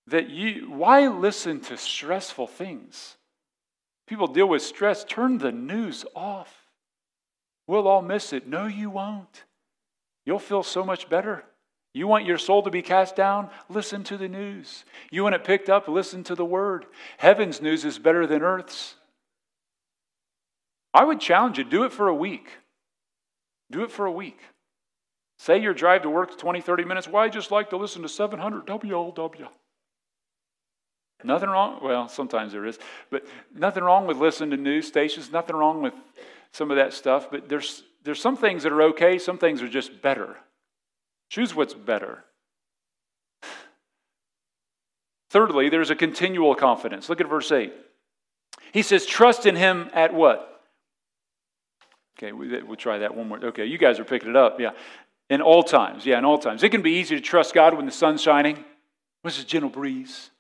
[0.07, 3.17] that you, why listen to stressful things?
[4.07, 5.05] People deal with stress.
[5.05, 6.55] Turn the news off.
[7.67, 8.47] We'll all miss it.
[8.47, 9.45] No, you won't.
[10.25, 11.45] You'll feel so much better.
[11.95, 13.51] You want your soul to be cast down?
[13.69, 14.85] Listen to the news.
[15.11, 15.89] You want it picked up?
[15.89, 16.87] Listen to the word.
[17.17, 18.95] Heaven's news is better than earth's.
[20.93, 22.49] I would challenge you do it for a week.
[23.71, 24.39] Do it for a week.
[25.39, 27.07] Say your drive to work 20, 30 minutes.
[27.07, 29.49] Why well, just like to listen to 700 WLW?
[31.25, 31.81] Nothing wrong.
[31.83, 32.79] Well, sometimes there is,
[33.11, 35.33] but nothing wrong with listening to news stations.
[35.33, 35.95] Nothing wrong with
[36.53, 37.31] some of that stuff.
[37.31, 39.19] But there's there's some things that are okay.
[39.19, 40.37] Some things are just better.
[41.29, 42.25] Choose what's better.
[45.31, 47.09] Thirdly, there's a continual confidence.
[47.09, 47.73] Look at verse 8.
[48.73, 50.63] He says, Trust in him at what?
[52.19, 53.39] Okay, we'll try that one more.
[53.47, 54.59] Okay, you guys are picking it up.
[54.59, 54.71] Yeah.
[55.31, 56.07] In all times.
[56.07, 56.63] Yeah, in all times.
[56.63, 58.65] It can be easy to trust God when the sun's shining.
[59.23, 60.31] What's a gentle breeze?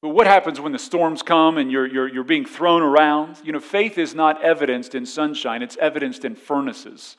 [0.00, 3.36] But what happens when the storms come and you're, you're, you're being thrown around?
[3.42, 7.16] You know, faith is not evidenced in sunshine, it's evidenced in furnaces.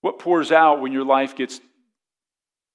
[0.00, 1.60] What pours out when your life gets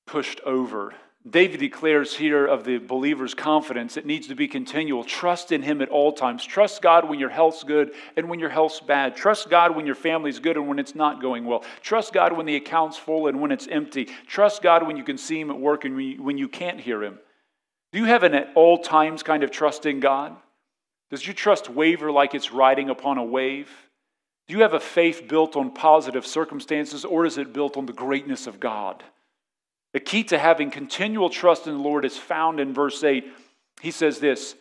[0.05, 0.93] pushed over?
[1.29, 5.05] David declares here of the believer's confidence it needs to be continual.
[5.05, 6.43] Trust in him at all times.
[6.43, 9.15] Trust God when your health's good and when your health's bad.
[9.15, 11.63] Trust God when your family's good and when it's not going well.
[11.81, 14.09] Trust God when the account's full and when it's empty.
[14.27, 17.17] Trust God when you can see him at work and when you, can't hear him.
[17.93, 20.35] Do you have an at all times kind of trust in God?
[21.09, 23.69] Does your trust waver like it's riding upon a wave?
[24.47, 27.93] Do you have a faith built on positive circumstances or is it built on the
[27.93, 29.03] greatness of God?
[29.93, 33.25] The key to having continual trust in the Lord is found in verse 8.
[33.81, 34.55] He says this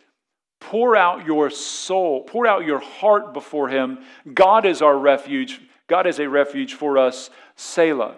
[0.61, 3.99] Pour out your soul, pour out your heart before Him.
[4.33, 5.61] God is our refuge.
[5.89, 7.31] God is a refuge for us.
[7.57, 8.17] Selah.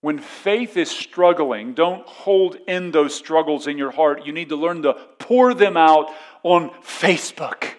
[0.00, 4.24] When faith is struggling, don't hold in those struggles in your heart.
[4.24, 6.10] You need to learn to pour them out
[6.44, 7.74] on Facebook.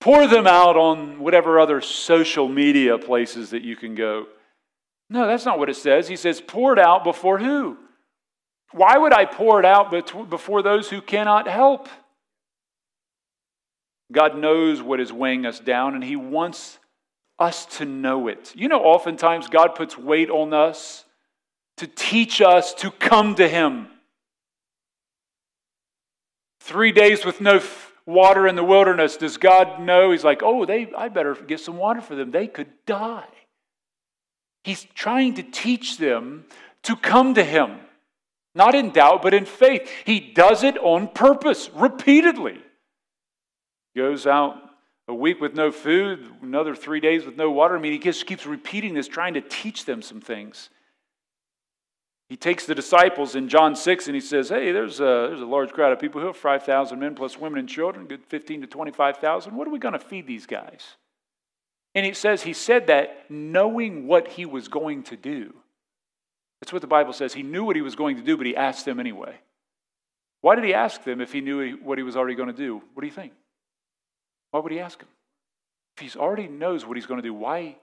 [0.00, 4.26] Pour them out on whatever other social media places that you can go.
[5.10, 6.08] No, that's not what it says.
[6.08, 7.76] He says, pour it out before who?
[8.72, 9.90] Why would I pour it out
[10.30, 11.88] before those who cannot help?
[14.12, 16.78] God knows what is weighing us down, and He wants
[17.38, 18.52] us to know it.
[18.54, 21.04] You know, oftentimes God puts weight on us
[21.76, 23.88] to teach us to come to Him.
[26.60, 27.58] Three days with no
[28.10, 29.16] water in the wilderness.
[29.16, 30.10] Does God know?
[30.10, 32.30] He's like, oh, they, I better get some water for them.
[32.30, 33.28] They could die.
[34.64, 36.44] He's trying to teach them
[36.82, 37.78] to come to Him,
[38.54, 39.90] not in doubt, but in faith.
[40.04, 42.60] He does it on purpose, repeatedly.
[43.96, 44.56] Goes out
[45.08, 47.76] a week with no food, another three days with no water.
[47.76, 50.70] I mean, he just keeps repeating this, trying to teach them some things.
[52.30, 55.46] He takes the disciples in John 6 and he says, Hey, there's a, there's a
[55.46, 59.56] large crowd of people here, 5,000 men plus women and children, good 15 to 25,000.
[59.56, 60.94] What are we going to feed these guys?
[61.92, 65.52] And he says he said that knowing what he was going to do.
[66.60, 67.34] That's what the Bible says.
[67.34, 69.34] He knew what he was going to do, but he asked them anyway.
[70.40, 72.80] Why did he ask them if he knew what he was already going to do?
[72.94, 73.32] What do you think?
[74.52, 75.08] Why would he ask them?
[75.96, 77.76] If he already knows what he's going to do, why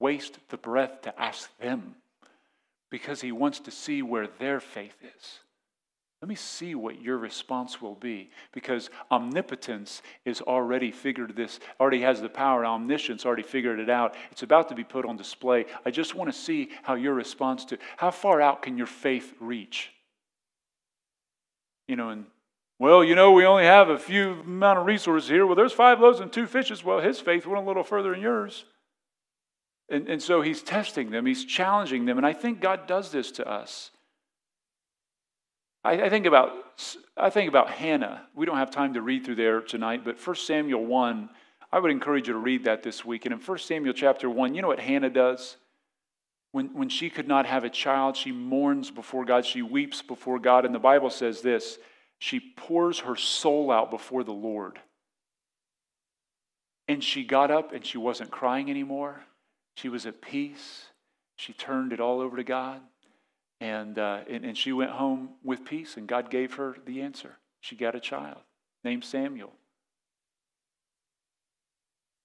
[0.00, 1.94] waste the breath to ask them?
[2.92, 5.40] Because he wants to see where their faith is.
[6.20, 12.02] Let me see what your response will be because omnipotence is already figured this, already
[12.02, 12.66] has the power.
[12.66, 14.14] Omniscience already figured it out.
[14.30, 15.64] It's about to be put on display.
[15.86, 19.34] I just want to see how your response to how far out can your faith
[19.40, 19.90] reach?
[21.88, 22.26] You know, and
[22.78, 25.46] well, you know, we only have a few amount of resources here.
[25.46, 26.84] Well, there's five loaves and two fishes.
[26.84, 28.64] Well, his faith went a little further than yours.
[29.92, 32.16] And, and so he's testing them, he's challenging them.
[32.16, 33.90] And I think God does this to us.
[35.84, 36.52] I, I, think about
[37.16, 38.26] I think about Hannah.
[38.34, 41.28] We don't have time to read through there tonight, but 1 Samuel 1,
[41.70, 43.26] I would encourage you to read that this week.
[43.26, 45.58] And in 1 Samuel chapter 1, you know what Hannah does?
[46.52, 50.38] When, when she could not have a child, she mourns before God, she weeps before
[50.38, 50.64] God.
[50.64, 51.78] And the Bible says this
[52.18, 54.78] she pours her soul out before the Lord.
[56.88, 59.22] And she got up and she wasn't crying anymore.
[59.74, 60.86] She was at peace.
[61.36, 62.80] She turned it all over to God.
[63.60, 67.36] And, uh, and, and she went home with peace, and God gave her the answer.
[67.60, 68.38] She got a child
[68.82, 69.52] named Samuel.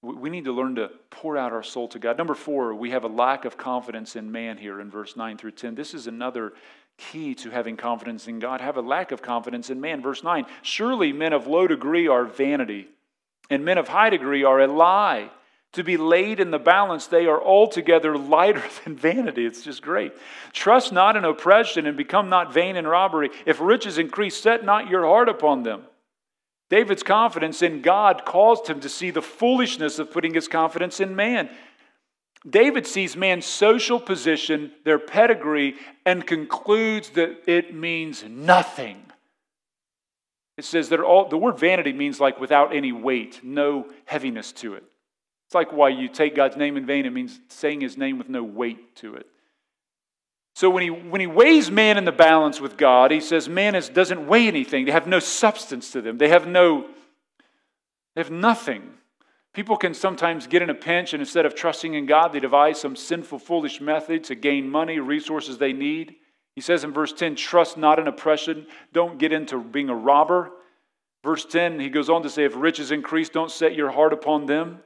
[0.01, 2.17] We need to learn to pour out our soul to God.
[2.17, 5.51] Number four, we have a lack of confidence in man here in verse 9 through
[5.51, 5.75] 10.
[5.75, 6.53] This is another
[6.97, 8.61] key to having confidence in God.
[8.61, 10.01] Have a lack of confidence in man.
[10.01, 12.87] Verse 9 Surely men of low degree are vanity,
[13.49, 15.29] and men of high degree are a lie
[15.73, 19.45] to be laid in the balance, they are altogether lighter than vanity.
[19.45, 20.13] It's just great.
[20.53, 23.29] Trust not in oppression and become not vain in robbery.
[23.45, 25.83] If riches increase, set not your heart upon them.
[26.69, 31.15] David's confidence in God caused him to see the foolishness of putting his confidence in
[31.15, 31.49] man.
[32.47, 39.01] David sees man's social position, their pedigree, and concludes that it means nothing.
[40.57, 44.75] It says that all, the word vanity means like without any weight, no heaviness to
[44.75, 44.83] it.
[45.47, 48.27] It's like why you take God's name in vain, it means saying his name with
[48.27, 49.27] no weight to it.
[50.55, 53.73] So when he, when he weighs man in the balance with God, he says man
[53.73, 54.85] is, doesn't weigh anything.
[54.85, 56.17] They have no substance to them.
[56.17, 56.87] They have no,
[58.15, 58.89] they have nothing.
[59.53, 62.81] People can sometimes get in a pinch, and instead of trusting in God, they devise
[62.81, 66.15] some sinful, foolish method to gain money, resources they need.
[66.55, 68.67] He says in verse 10, trust not in oppression.
[68.91, 70.51] Don't get into being a robber.
[71.23, 74.45] Verse 10, he goes on to say, if riches increase, don't set your heart upon
[74.47, 74.79] them.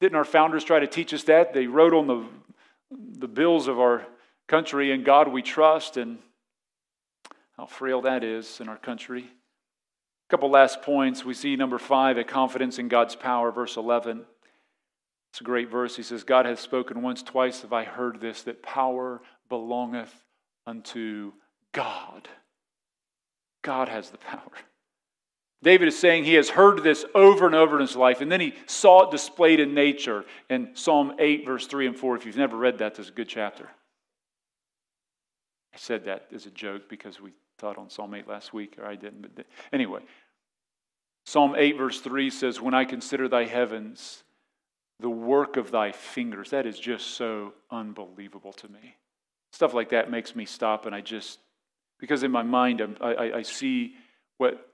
[0.00, 1.52] Didn't our founders try to teach us that?
[1.52, 2.26] They wrote on the,
[3.18, 4.06] the bills of our
[4.48, 6.18] country, In God we trust, and
[7.56, 9.24] how frail that is in our country.
[9.24, 11.24] A couple last points.
[11.24, 14.24] We see number five, a confidence in God's power, verse 11.
[15.32, 15.96] It's a great verse.
[15.96, 20.12] He says, God has spoken once, twice have I heard this, that power belongeth
[20.66, 21.32] unto
[21.72, 22.28] God.
[23.62, 24.52] God has the power.
[25.62, 28.40] David is saying he has heard this over and over in his life, and then
[28.40, 32.16] he saw it displayed in nature in Psalm 8, verse 3 and 4.
[32.16, 33.68] If you've never read that, that's a good chapter.
[35.74, 38.86] I said that as a joke because we taught on Psalm 8 last week, or
[38.86, 39.34] I didn't.
[39.34, 40.00] But anyway,
[41.26, 44.24] Psalm 8, verse 3 says, When I consider thy heavens,
[44.98, 48.96] the work of thy fingers, that is just so unbelievable to me.
[49.52, 51.38] Stuff like that makes me stop, and I just,
[51.98, 53.94] because in my mind, I, I, I see
[54.38, 54.69] what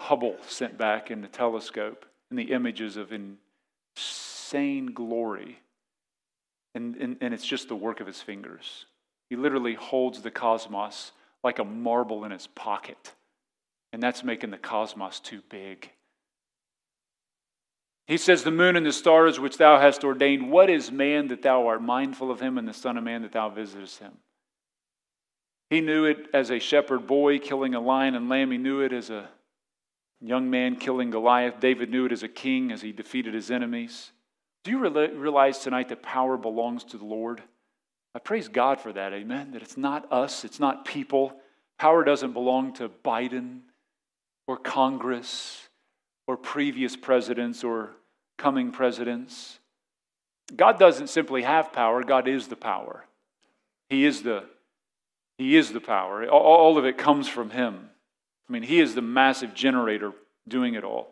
[0.00, 5.58] Hubble sent back in the telescope and the images of insane glory.
[6.74, 8.86] And, and, and it's just the work of his fingers.
[9.30, 13.14] He literally holds the cosmos like a marble in his pocket.
[13.92, 15.90] And that's making the cosmos too big.
[18.06, 21.42] He says, The moon and the stars which thou hast ordained, what is man that
[21.42, 24.12] thou art mindful of him, and the Son of Man that thou visitest him?
[25.70, 28.52] He knew it as a shepherd boy killing a lion and lamb.
[28.52, 29.28] He knew it as a
[30.20, 31.60] young man killing Goliath.
[31.60, 34.12] David knew it as a king as he defeated his enemies.
[34.64, 37.42] Do you realize tonight that power belongs to the Lord?
[38.14, 39.52] I praise God for that, amen.
[39.52, 41.34] That it's not us, it's not people.
[41.78, 43.60] Power doesn't belong to Biden
[44.46, 45.68] or Congress
[46.26, 47.90] or previous presidents or
[48.38, 49.58] coming presidents.
[50.54, 53.04] God doesn't simply have power, God is the power.
[53.88, 54.44] He is the,
[55.38, 56.26] he is the power.
[56.28, 57.90] All of it comes from Him.
[58.48, 60.12] I mean, He is the massive generator
[60.48, 61.08] doing it all.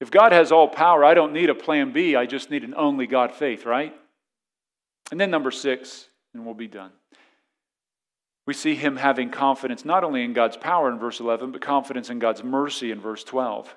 [0.00, 2.16] If God has all power, I don't need a plan B.
[2.16, 3.94] I just need an only God faith, right?
[5.10, 6.92] And then number six, and we'll be done.
[8.46, 12.08] We see him having confidence not only in God's power in verse 11, but confidence
[12.08, 13.74] in God's mercy in verse 12.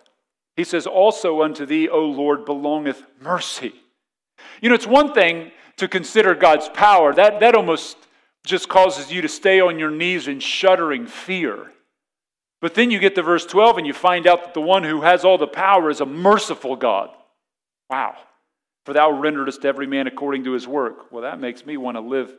[0.56, 3.74] He says, Also unto thee, O Lord, belongeth mercy.
[4.62, 7.98] You know, it's one thing to consider God's power, that, that almost
[8.46, 11.73] just causes you to stay on your knees in shuddering fear.
[12.64, 15.02] But then you get to verse 12 and you find out that the one who
[15.02, 17.10] has all the power is a merciful God.
[17.90, 18.16] Wow.
[18.86, 21.12] For thou renderedest every man according to his work.
[21.12, 22.34] Well, that makes me want to live.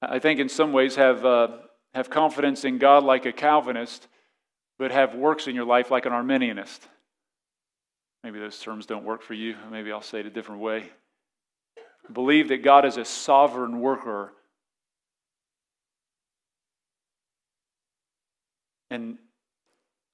[0.00, 1.48] I think in some ways have, uh,
[1.94, 4.06] have confidence in God like a Calvinist,
[4.78, 6.78] but have works in your life like an Arminianist.
[8.22, 9.56] Maybe those terms don't work for you.
[9.72, 10.84] Maybe I'll say it a different way.
[12.12, 14.32] Believe that God is a sovereign worker
[18.90, 19.18] and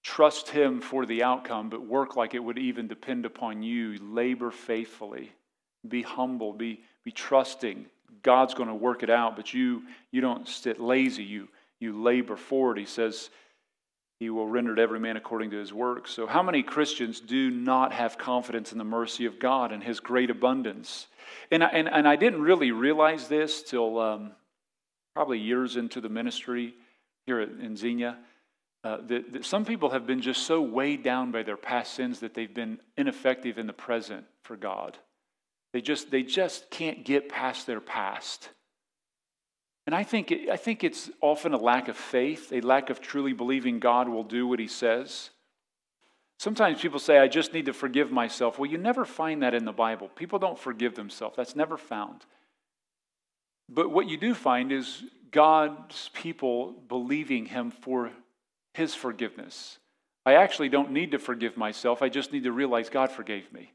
[0.05, 3.99] trust Him for the outcome, but work like it would even depend upon you.
[4.01, 5.33] Labor faithfully.
[5.87, 6.53] Be humble.
[6.53, 7.87] Be, be trusting.
[8.23, 11.25] God's going to work it out, but you, you don't sit lazy.
[11.25, 11.49] You,
[11.81, 12.79] you labor forward.
[12.79, 13.31] He says,
[14.21, 16.07] He will render to every man according to his work.
[16.07, 20.01] So, how many Christians do not have confidence in the mercy of God and His
[20.01, 21.07] great abundance?
[21.51, 24.33] And I, and, and I didn't really realize this till um,
[25.15, 26.75] probably years into the ministry
[27.27, 28.19] here in Xenia
[28.85, 32.21] uh, that, that some people have been just so weighed down by their past sins
[32.21, 34.99] that they've been ineffective in the present for God.
[35.73, 38.51] They just, they just can't get past their past.
[39.87, 43.01] And I think, it, I think it's often a lack of faith, a lack of
[43.01, 45.31] truly believing God will do what he says.
[46.39, 48.59] Sometimes people say, I just need to forgive myself.
[48.59, 50.09] Well, you never find that in the Bible.
[50.09, 52.27] People don't forgive themselves, that's never found.
[53.69, 58.11] But what you do find is God's people believing him for
[58.75, 59.79] his forgiveness.
[60.27, 62.03] I actually don't need to forgive myself.
[62.03, 63.73] I just need to realize God forgave me.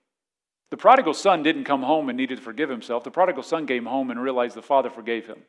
[0.69, 3.03] The prodigal son didn't come home and needed to forgive himself.
[3.03, 5.39] The prodigal son came home and realized the father forgave him.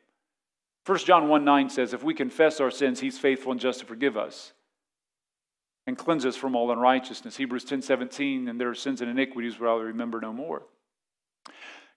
[0.85, 3.85] 1 John 1 9 says, If we confess our sins, he's faithful and just to
[3.85, 4.53] forgive us
[5.85, 7.37] and cleanse us from all unrighteousness.
[7.37, 10.63] Hebrews 10 17, and there are sins and iniquities where I'll remember no more.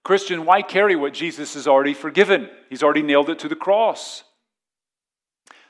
[0.03, 2.49] Christian, why carry what Jesus has already forgiven?
[2.69, 4.23] He's already nailed it to the cross.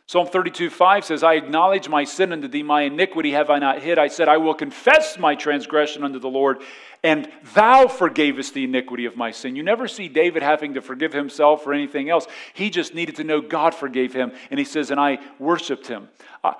[0.07, 3.81] Psalm 32 5 says, I acknowledge my sin unto thee, my iniquity have I not
[3.81, 3.97] hid.
[3.97, 6.61] I said, I will confess my transgression unto the Lord,
[7.03, 9.55] and thou forgavest the iniquity of my sin.
[9.55, 12.27] You never see David having to forgive himself or anything else.
[12.53, 14.31] He just needed to know God forgave him.
[14.51, 16.09] And he says, And I worshiped him.
[16.43, 16.53] I,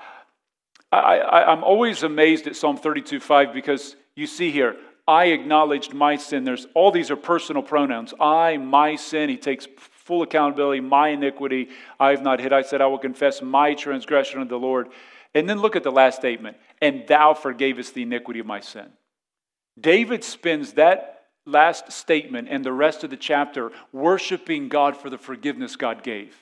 [0.91, 4.75] I, I'm always amazed at Psalm 32 5 because you see here,
[5.07, 6.45] I acknowledged my sin.
[6.45, 8.11] There's all these are personal pronouns.
[8.19, 9.29] I, my sin.
[9.29, 9.67] He takes
[10.05, 12.53] full accountability, my iniquity I have not hid.
[12.53, 14.87] I said, I will confess my transgression unto the Lord.
[15.33, 18.87] And then look at the last statement, and thou forgavest the iniquity of my sin.
[19.77, 25.17] David spends that last statement and the rest of the chapter worshiping God for the
[25.17, 26.35] forgiveness God gave.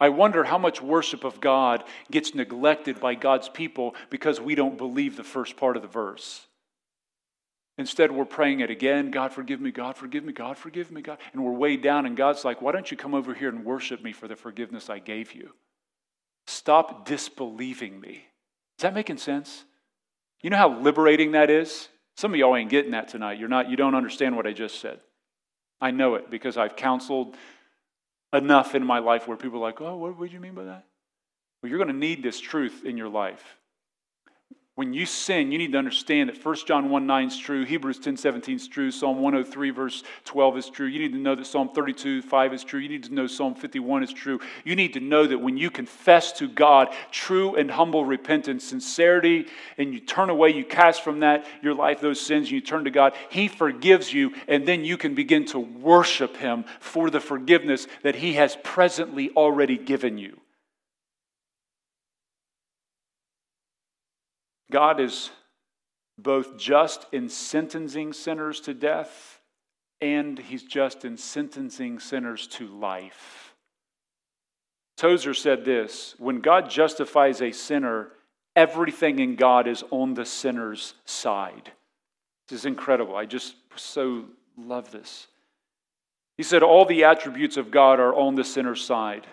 [0.00, 4.78] I wonder how much worship of God gets neglected by God's people because we don't
[4.78, 6.47] believe the first part of the verse.
[7.78, 11.18] Instead, we're praying it again God, forgive me, God, forgive me, God, forgive me, God.
[11.32, 14.02] And we're weighed down, and God's like, why don't you come over here and worship
[14.02, 15.52] me for the forgiveness I gave you?
[16.46, 18.24] Stop disbelieving me.
[18.78, 19.64] Is that making sense?
[20.42, 21.88] You know how liberating that is?
[22.16, 23.38] Some of y'all ain't getting that tonight.
[23.38, 25.00] You're not, you don't understand what I just said.
[25.80, 27.36] I know it because I've counseled
[28.32, 30.64] enough in my life where people are like, oh, what, what do you mean by
[30.64, 30.84] that?
[31.62, 33.56] Well, you're going to need this truth in your life
[34.78, 37.98] when you sin, you need to understand that 1 John 1 9 is true, Hebrews
[37.98, 40.86] 10 17 is true, Psalm 103 verse 12 is true.
[40.86, 42.78] You need to know that Psalm 32 5 is true.
[42.78, 44.38] You need to know Psalm 51 is true.
[44.62, 49.48] You need to know that when you confess to God true and humble repentance, sincerity,
[49.78, 52.84] and you turn away, you cast from that your life those sins, and you turn
[52.84, 57.18] to God, He forgives you, and then you can begin to worship Him for the
[57.18, 60.38] forgiveness that He has presently already given you.
[64.70, 65.30] God is
[66.18, 69.40] both just in sentencing sinners to death
[70.00, 73.54] and he's just in sentencing sinners to life.
[74.96, 78.10] Tozer said this when God justifies a sinner,
[78.56, 81.72] everything in God is on the sinner's side.
[82.48, 83.16] This is incredible.
[83.16, 84.24] I just so
[84.56, 85.28] love this.
[86.36, 89.26] He said, All the attributes of God are on the sinner's side.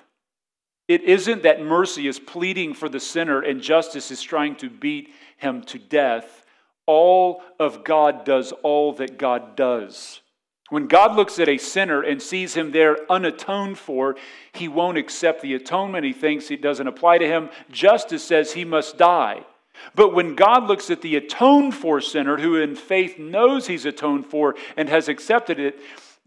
[0.88, 5.10] It isn't that mercy is pleading for the sinner and justice is trying to beat
[5.38, 6.46] him to death.
[6.86, 10.22] All of God does all that God does.
[10.70, 14.16] When God looks at a sinner and sees him there unatoned for,
[14.52, 16.06] he won't accept the atonement.
[16.06, 17.50] He thinks it doesn't apply to him.
[17.72, 19.46] Justice says he must die.
[19.94, 24.26] But when God looks at the atoned for sinner who in faith knows he's atoned
[24.26, 25.80] for and has accepted it,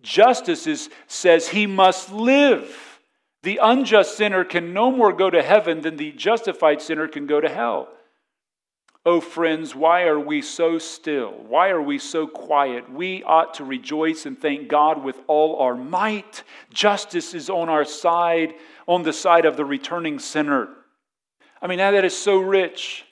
[0.02, 2.87] justice is, says he must live.
[3.42, 7.40] The unjust sinner can no more go to heaven than the justified sinner can go
[7.40, 7.88] to hell.
[9.06, 11.30] Oh, friends, why are we so still?
[11.46, 12.92] Why are we so quiet?
[12.92, 16.42] We ought to rejoice and thank God with all our might.
[16.74, 18.54] Justice is on our side,
[18.86, 20.68] on the side of the returning sinner.
[21.62, 23.04] I mean, now that is so rich.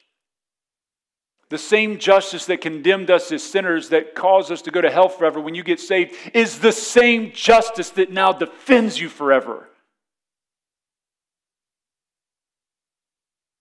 [1.49, 5.09] The same justice that condemned us as sinners, that caused us to go to hell
[5.09, 9.68] forever when you get saved, is the same justice that now defends you forever.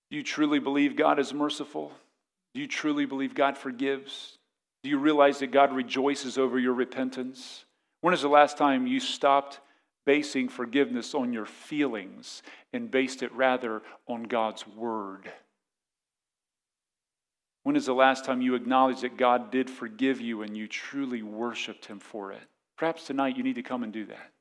[0.10, 1.92] Do you truly believe God is merciful?
[2.54, 4.38] Do you truly believe God forgives?
[4.84, 7.66] Do you realize that God rejoices over your repentance?
[8.02, 9.60] When is the last time you stopped
[10.06, 15.32] basing forgiveness on your feelings and based it rather on God's word?
[17.64, 21.24] When is the last time you acknowledged that God did forgive you and you truly
[21.24, 22.44] worshiped Him for it?
[22.78, 24.32] Perhaps tonight you need to come and do that.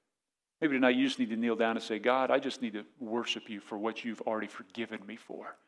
[0.64, 2.86] Maybe tonight you just need to kneel down and say, God, I just need to
[2.98, 5.58] worship you for what you've already forgiven me for.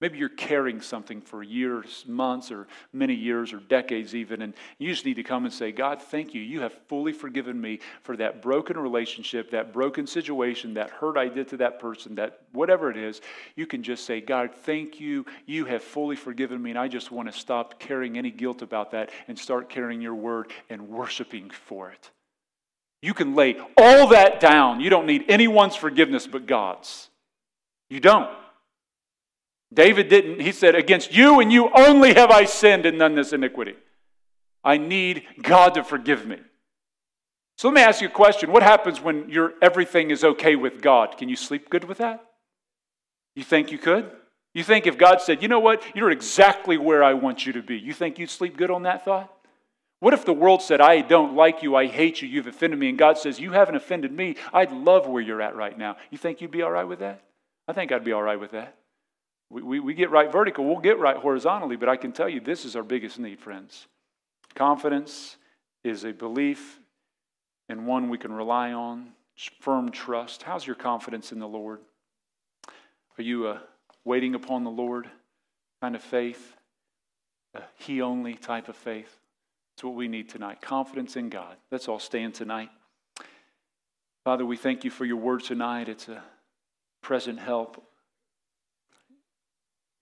[0.00, 4.88] Maybe you're carrying something for years, months, or many years, or decades even, and you
[4.88, 6.40] just need to come and say, God, thank you.
[6.40, 11.28] You have fully forgiven me for that broken relationship, that broken situation, that hurt I
[11.28, 13.20] did to that person, that whatever it is.
[13.56, 15.26] You can just say, God, thank you.
[15.44, 18.92] You have fully forgiven me, and I just want to stop carrying any guilt about
[18.92, 22.10] that and start carrying your word and worshiping for it.
[23.02, 24.80] You can lay all that down.
[24.80, 27.08] You don't need anyone's forgiveness but God's.
[27.88, 28.30] You don't.
[29.72, 30.40] David didn't.
[30.40, 33.74] He said, Against you and you only have I sinned and done this iniquity.
[34.62, 36.38] I need God to forgive me.
[37.56, 38.52] So let me ask you a question.
[38.52, 41.16] What happens when your everything is okay with God?
[41.16, 42.24] Can you sleep good with that?
[43.34, 44.10] You think you could?
[44.54, 47.62] You think if God said, you know what, you're exactly where I want you to
[47.62, 49.32] be, you think you'd sleep good on that thought?
[50.00, 52.88] What if the world said, I don't like you, I hate you, you've offended me,
[52.88, 55.96] and God says, You haven't offended me, I'd love where you're at right now?
[56.10, 57.22] You think you'd be all right with that?
[57.68, 58.76] I think I'd be all right with that.
[59.50, 62.40] We, we, we get right vertical, we'll get right horizontally, but I can tell you
[62.40, 63.86] this is our biggest need, friends.
[64.54, 65.36] Confidence
[65.84, 66.80] is a belief
[67.68, 69.12] in one we can rely on,
[69.60, 70.42] firm trust.
[70.42, 71.80] How's your confidence in the Lord?
[73.18, 73.62] Are you a
[74.04, 75.08] waiting upon the Lord
[75.82, 76.56] kind of faith?
[77.54, 79.19] A He only type of faith?
[79.80, 80.60] That's what we need tonight.
[80.60, 81.56] Confidence in God.
[81.70, 82.68] Let's all stand tonight.
[84.24, 85.88] Father, we thank you for your word tonight.
[85.88, 86.22] It's a
[87.00, 87.82] present help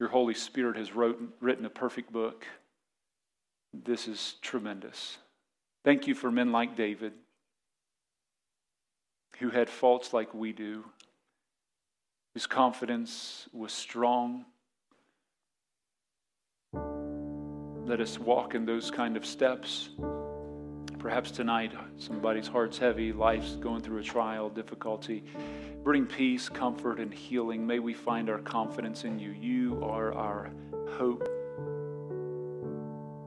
[0.00, 2.44] your Holy Spirit has wrote, written a perfect book.
[3.72, 5.18] This is tremendous.
[5.84, 7.12] Thank you for men like David
[9.38, 10.86] who had faults like we do,
[12.34, 14.44] whose confidence was strong.
[17.88, 19.88] Let us walk in those kind of steps.
[20.98, 25.24] Perhaps tonight somebody's heart's heavy, life's going through a trial, difficulty.
[25.84, 27.66] Bring peace, comfort, and healing.
[27.66, 29.30] May we find our confidence in you.
[29.30, 30.50] You are our
[30.98, 31.26] hope.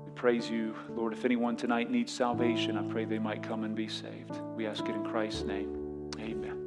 [0.05, 1.14] We praise you, Lord.
[1.14, 4.38] If anyone tonight needs salvation, I pray they might come and be saved.
[4.55, 6.12] We ask it in Christ's name.
[6.20, 6.61] Amen.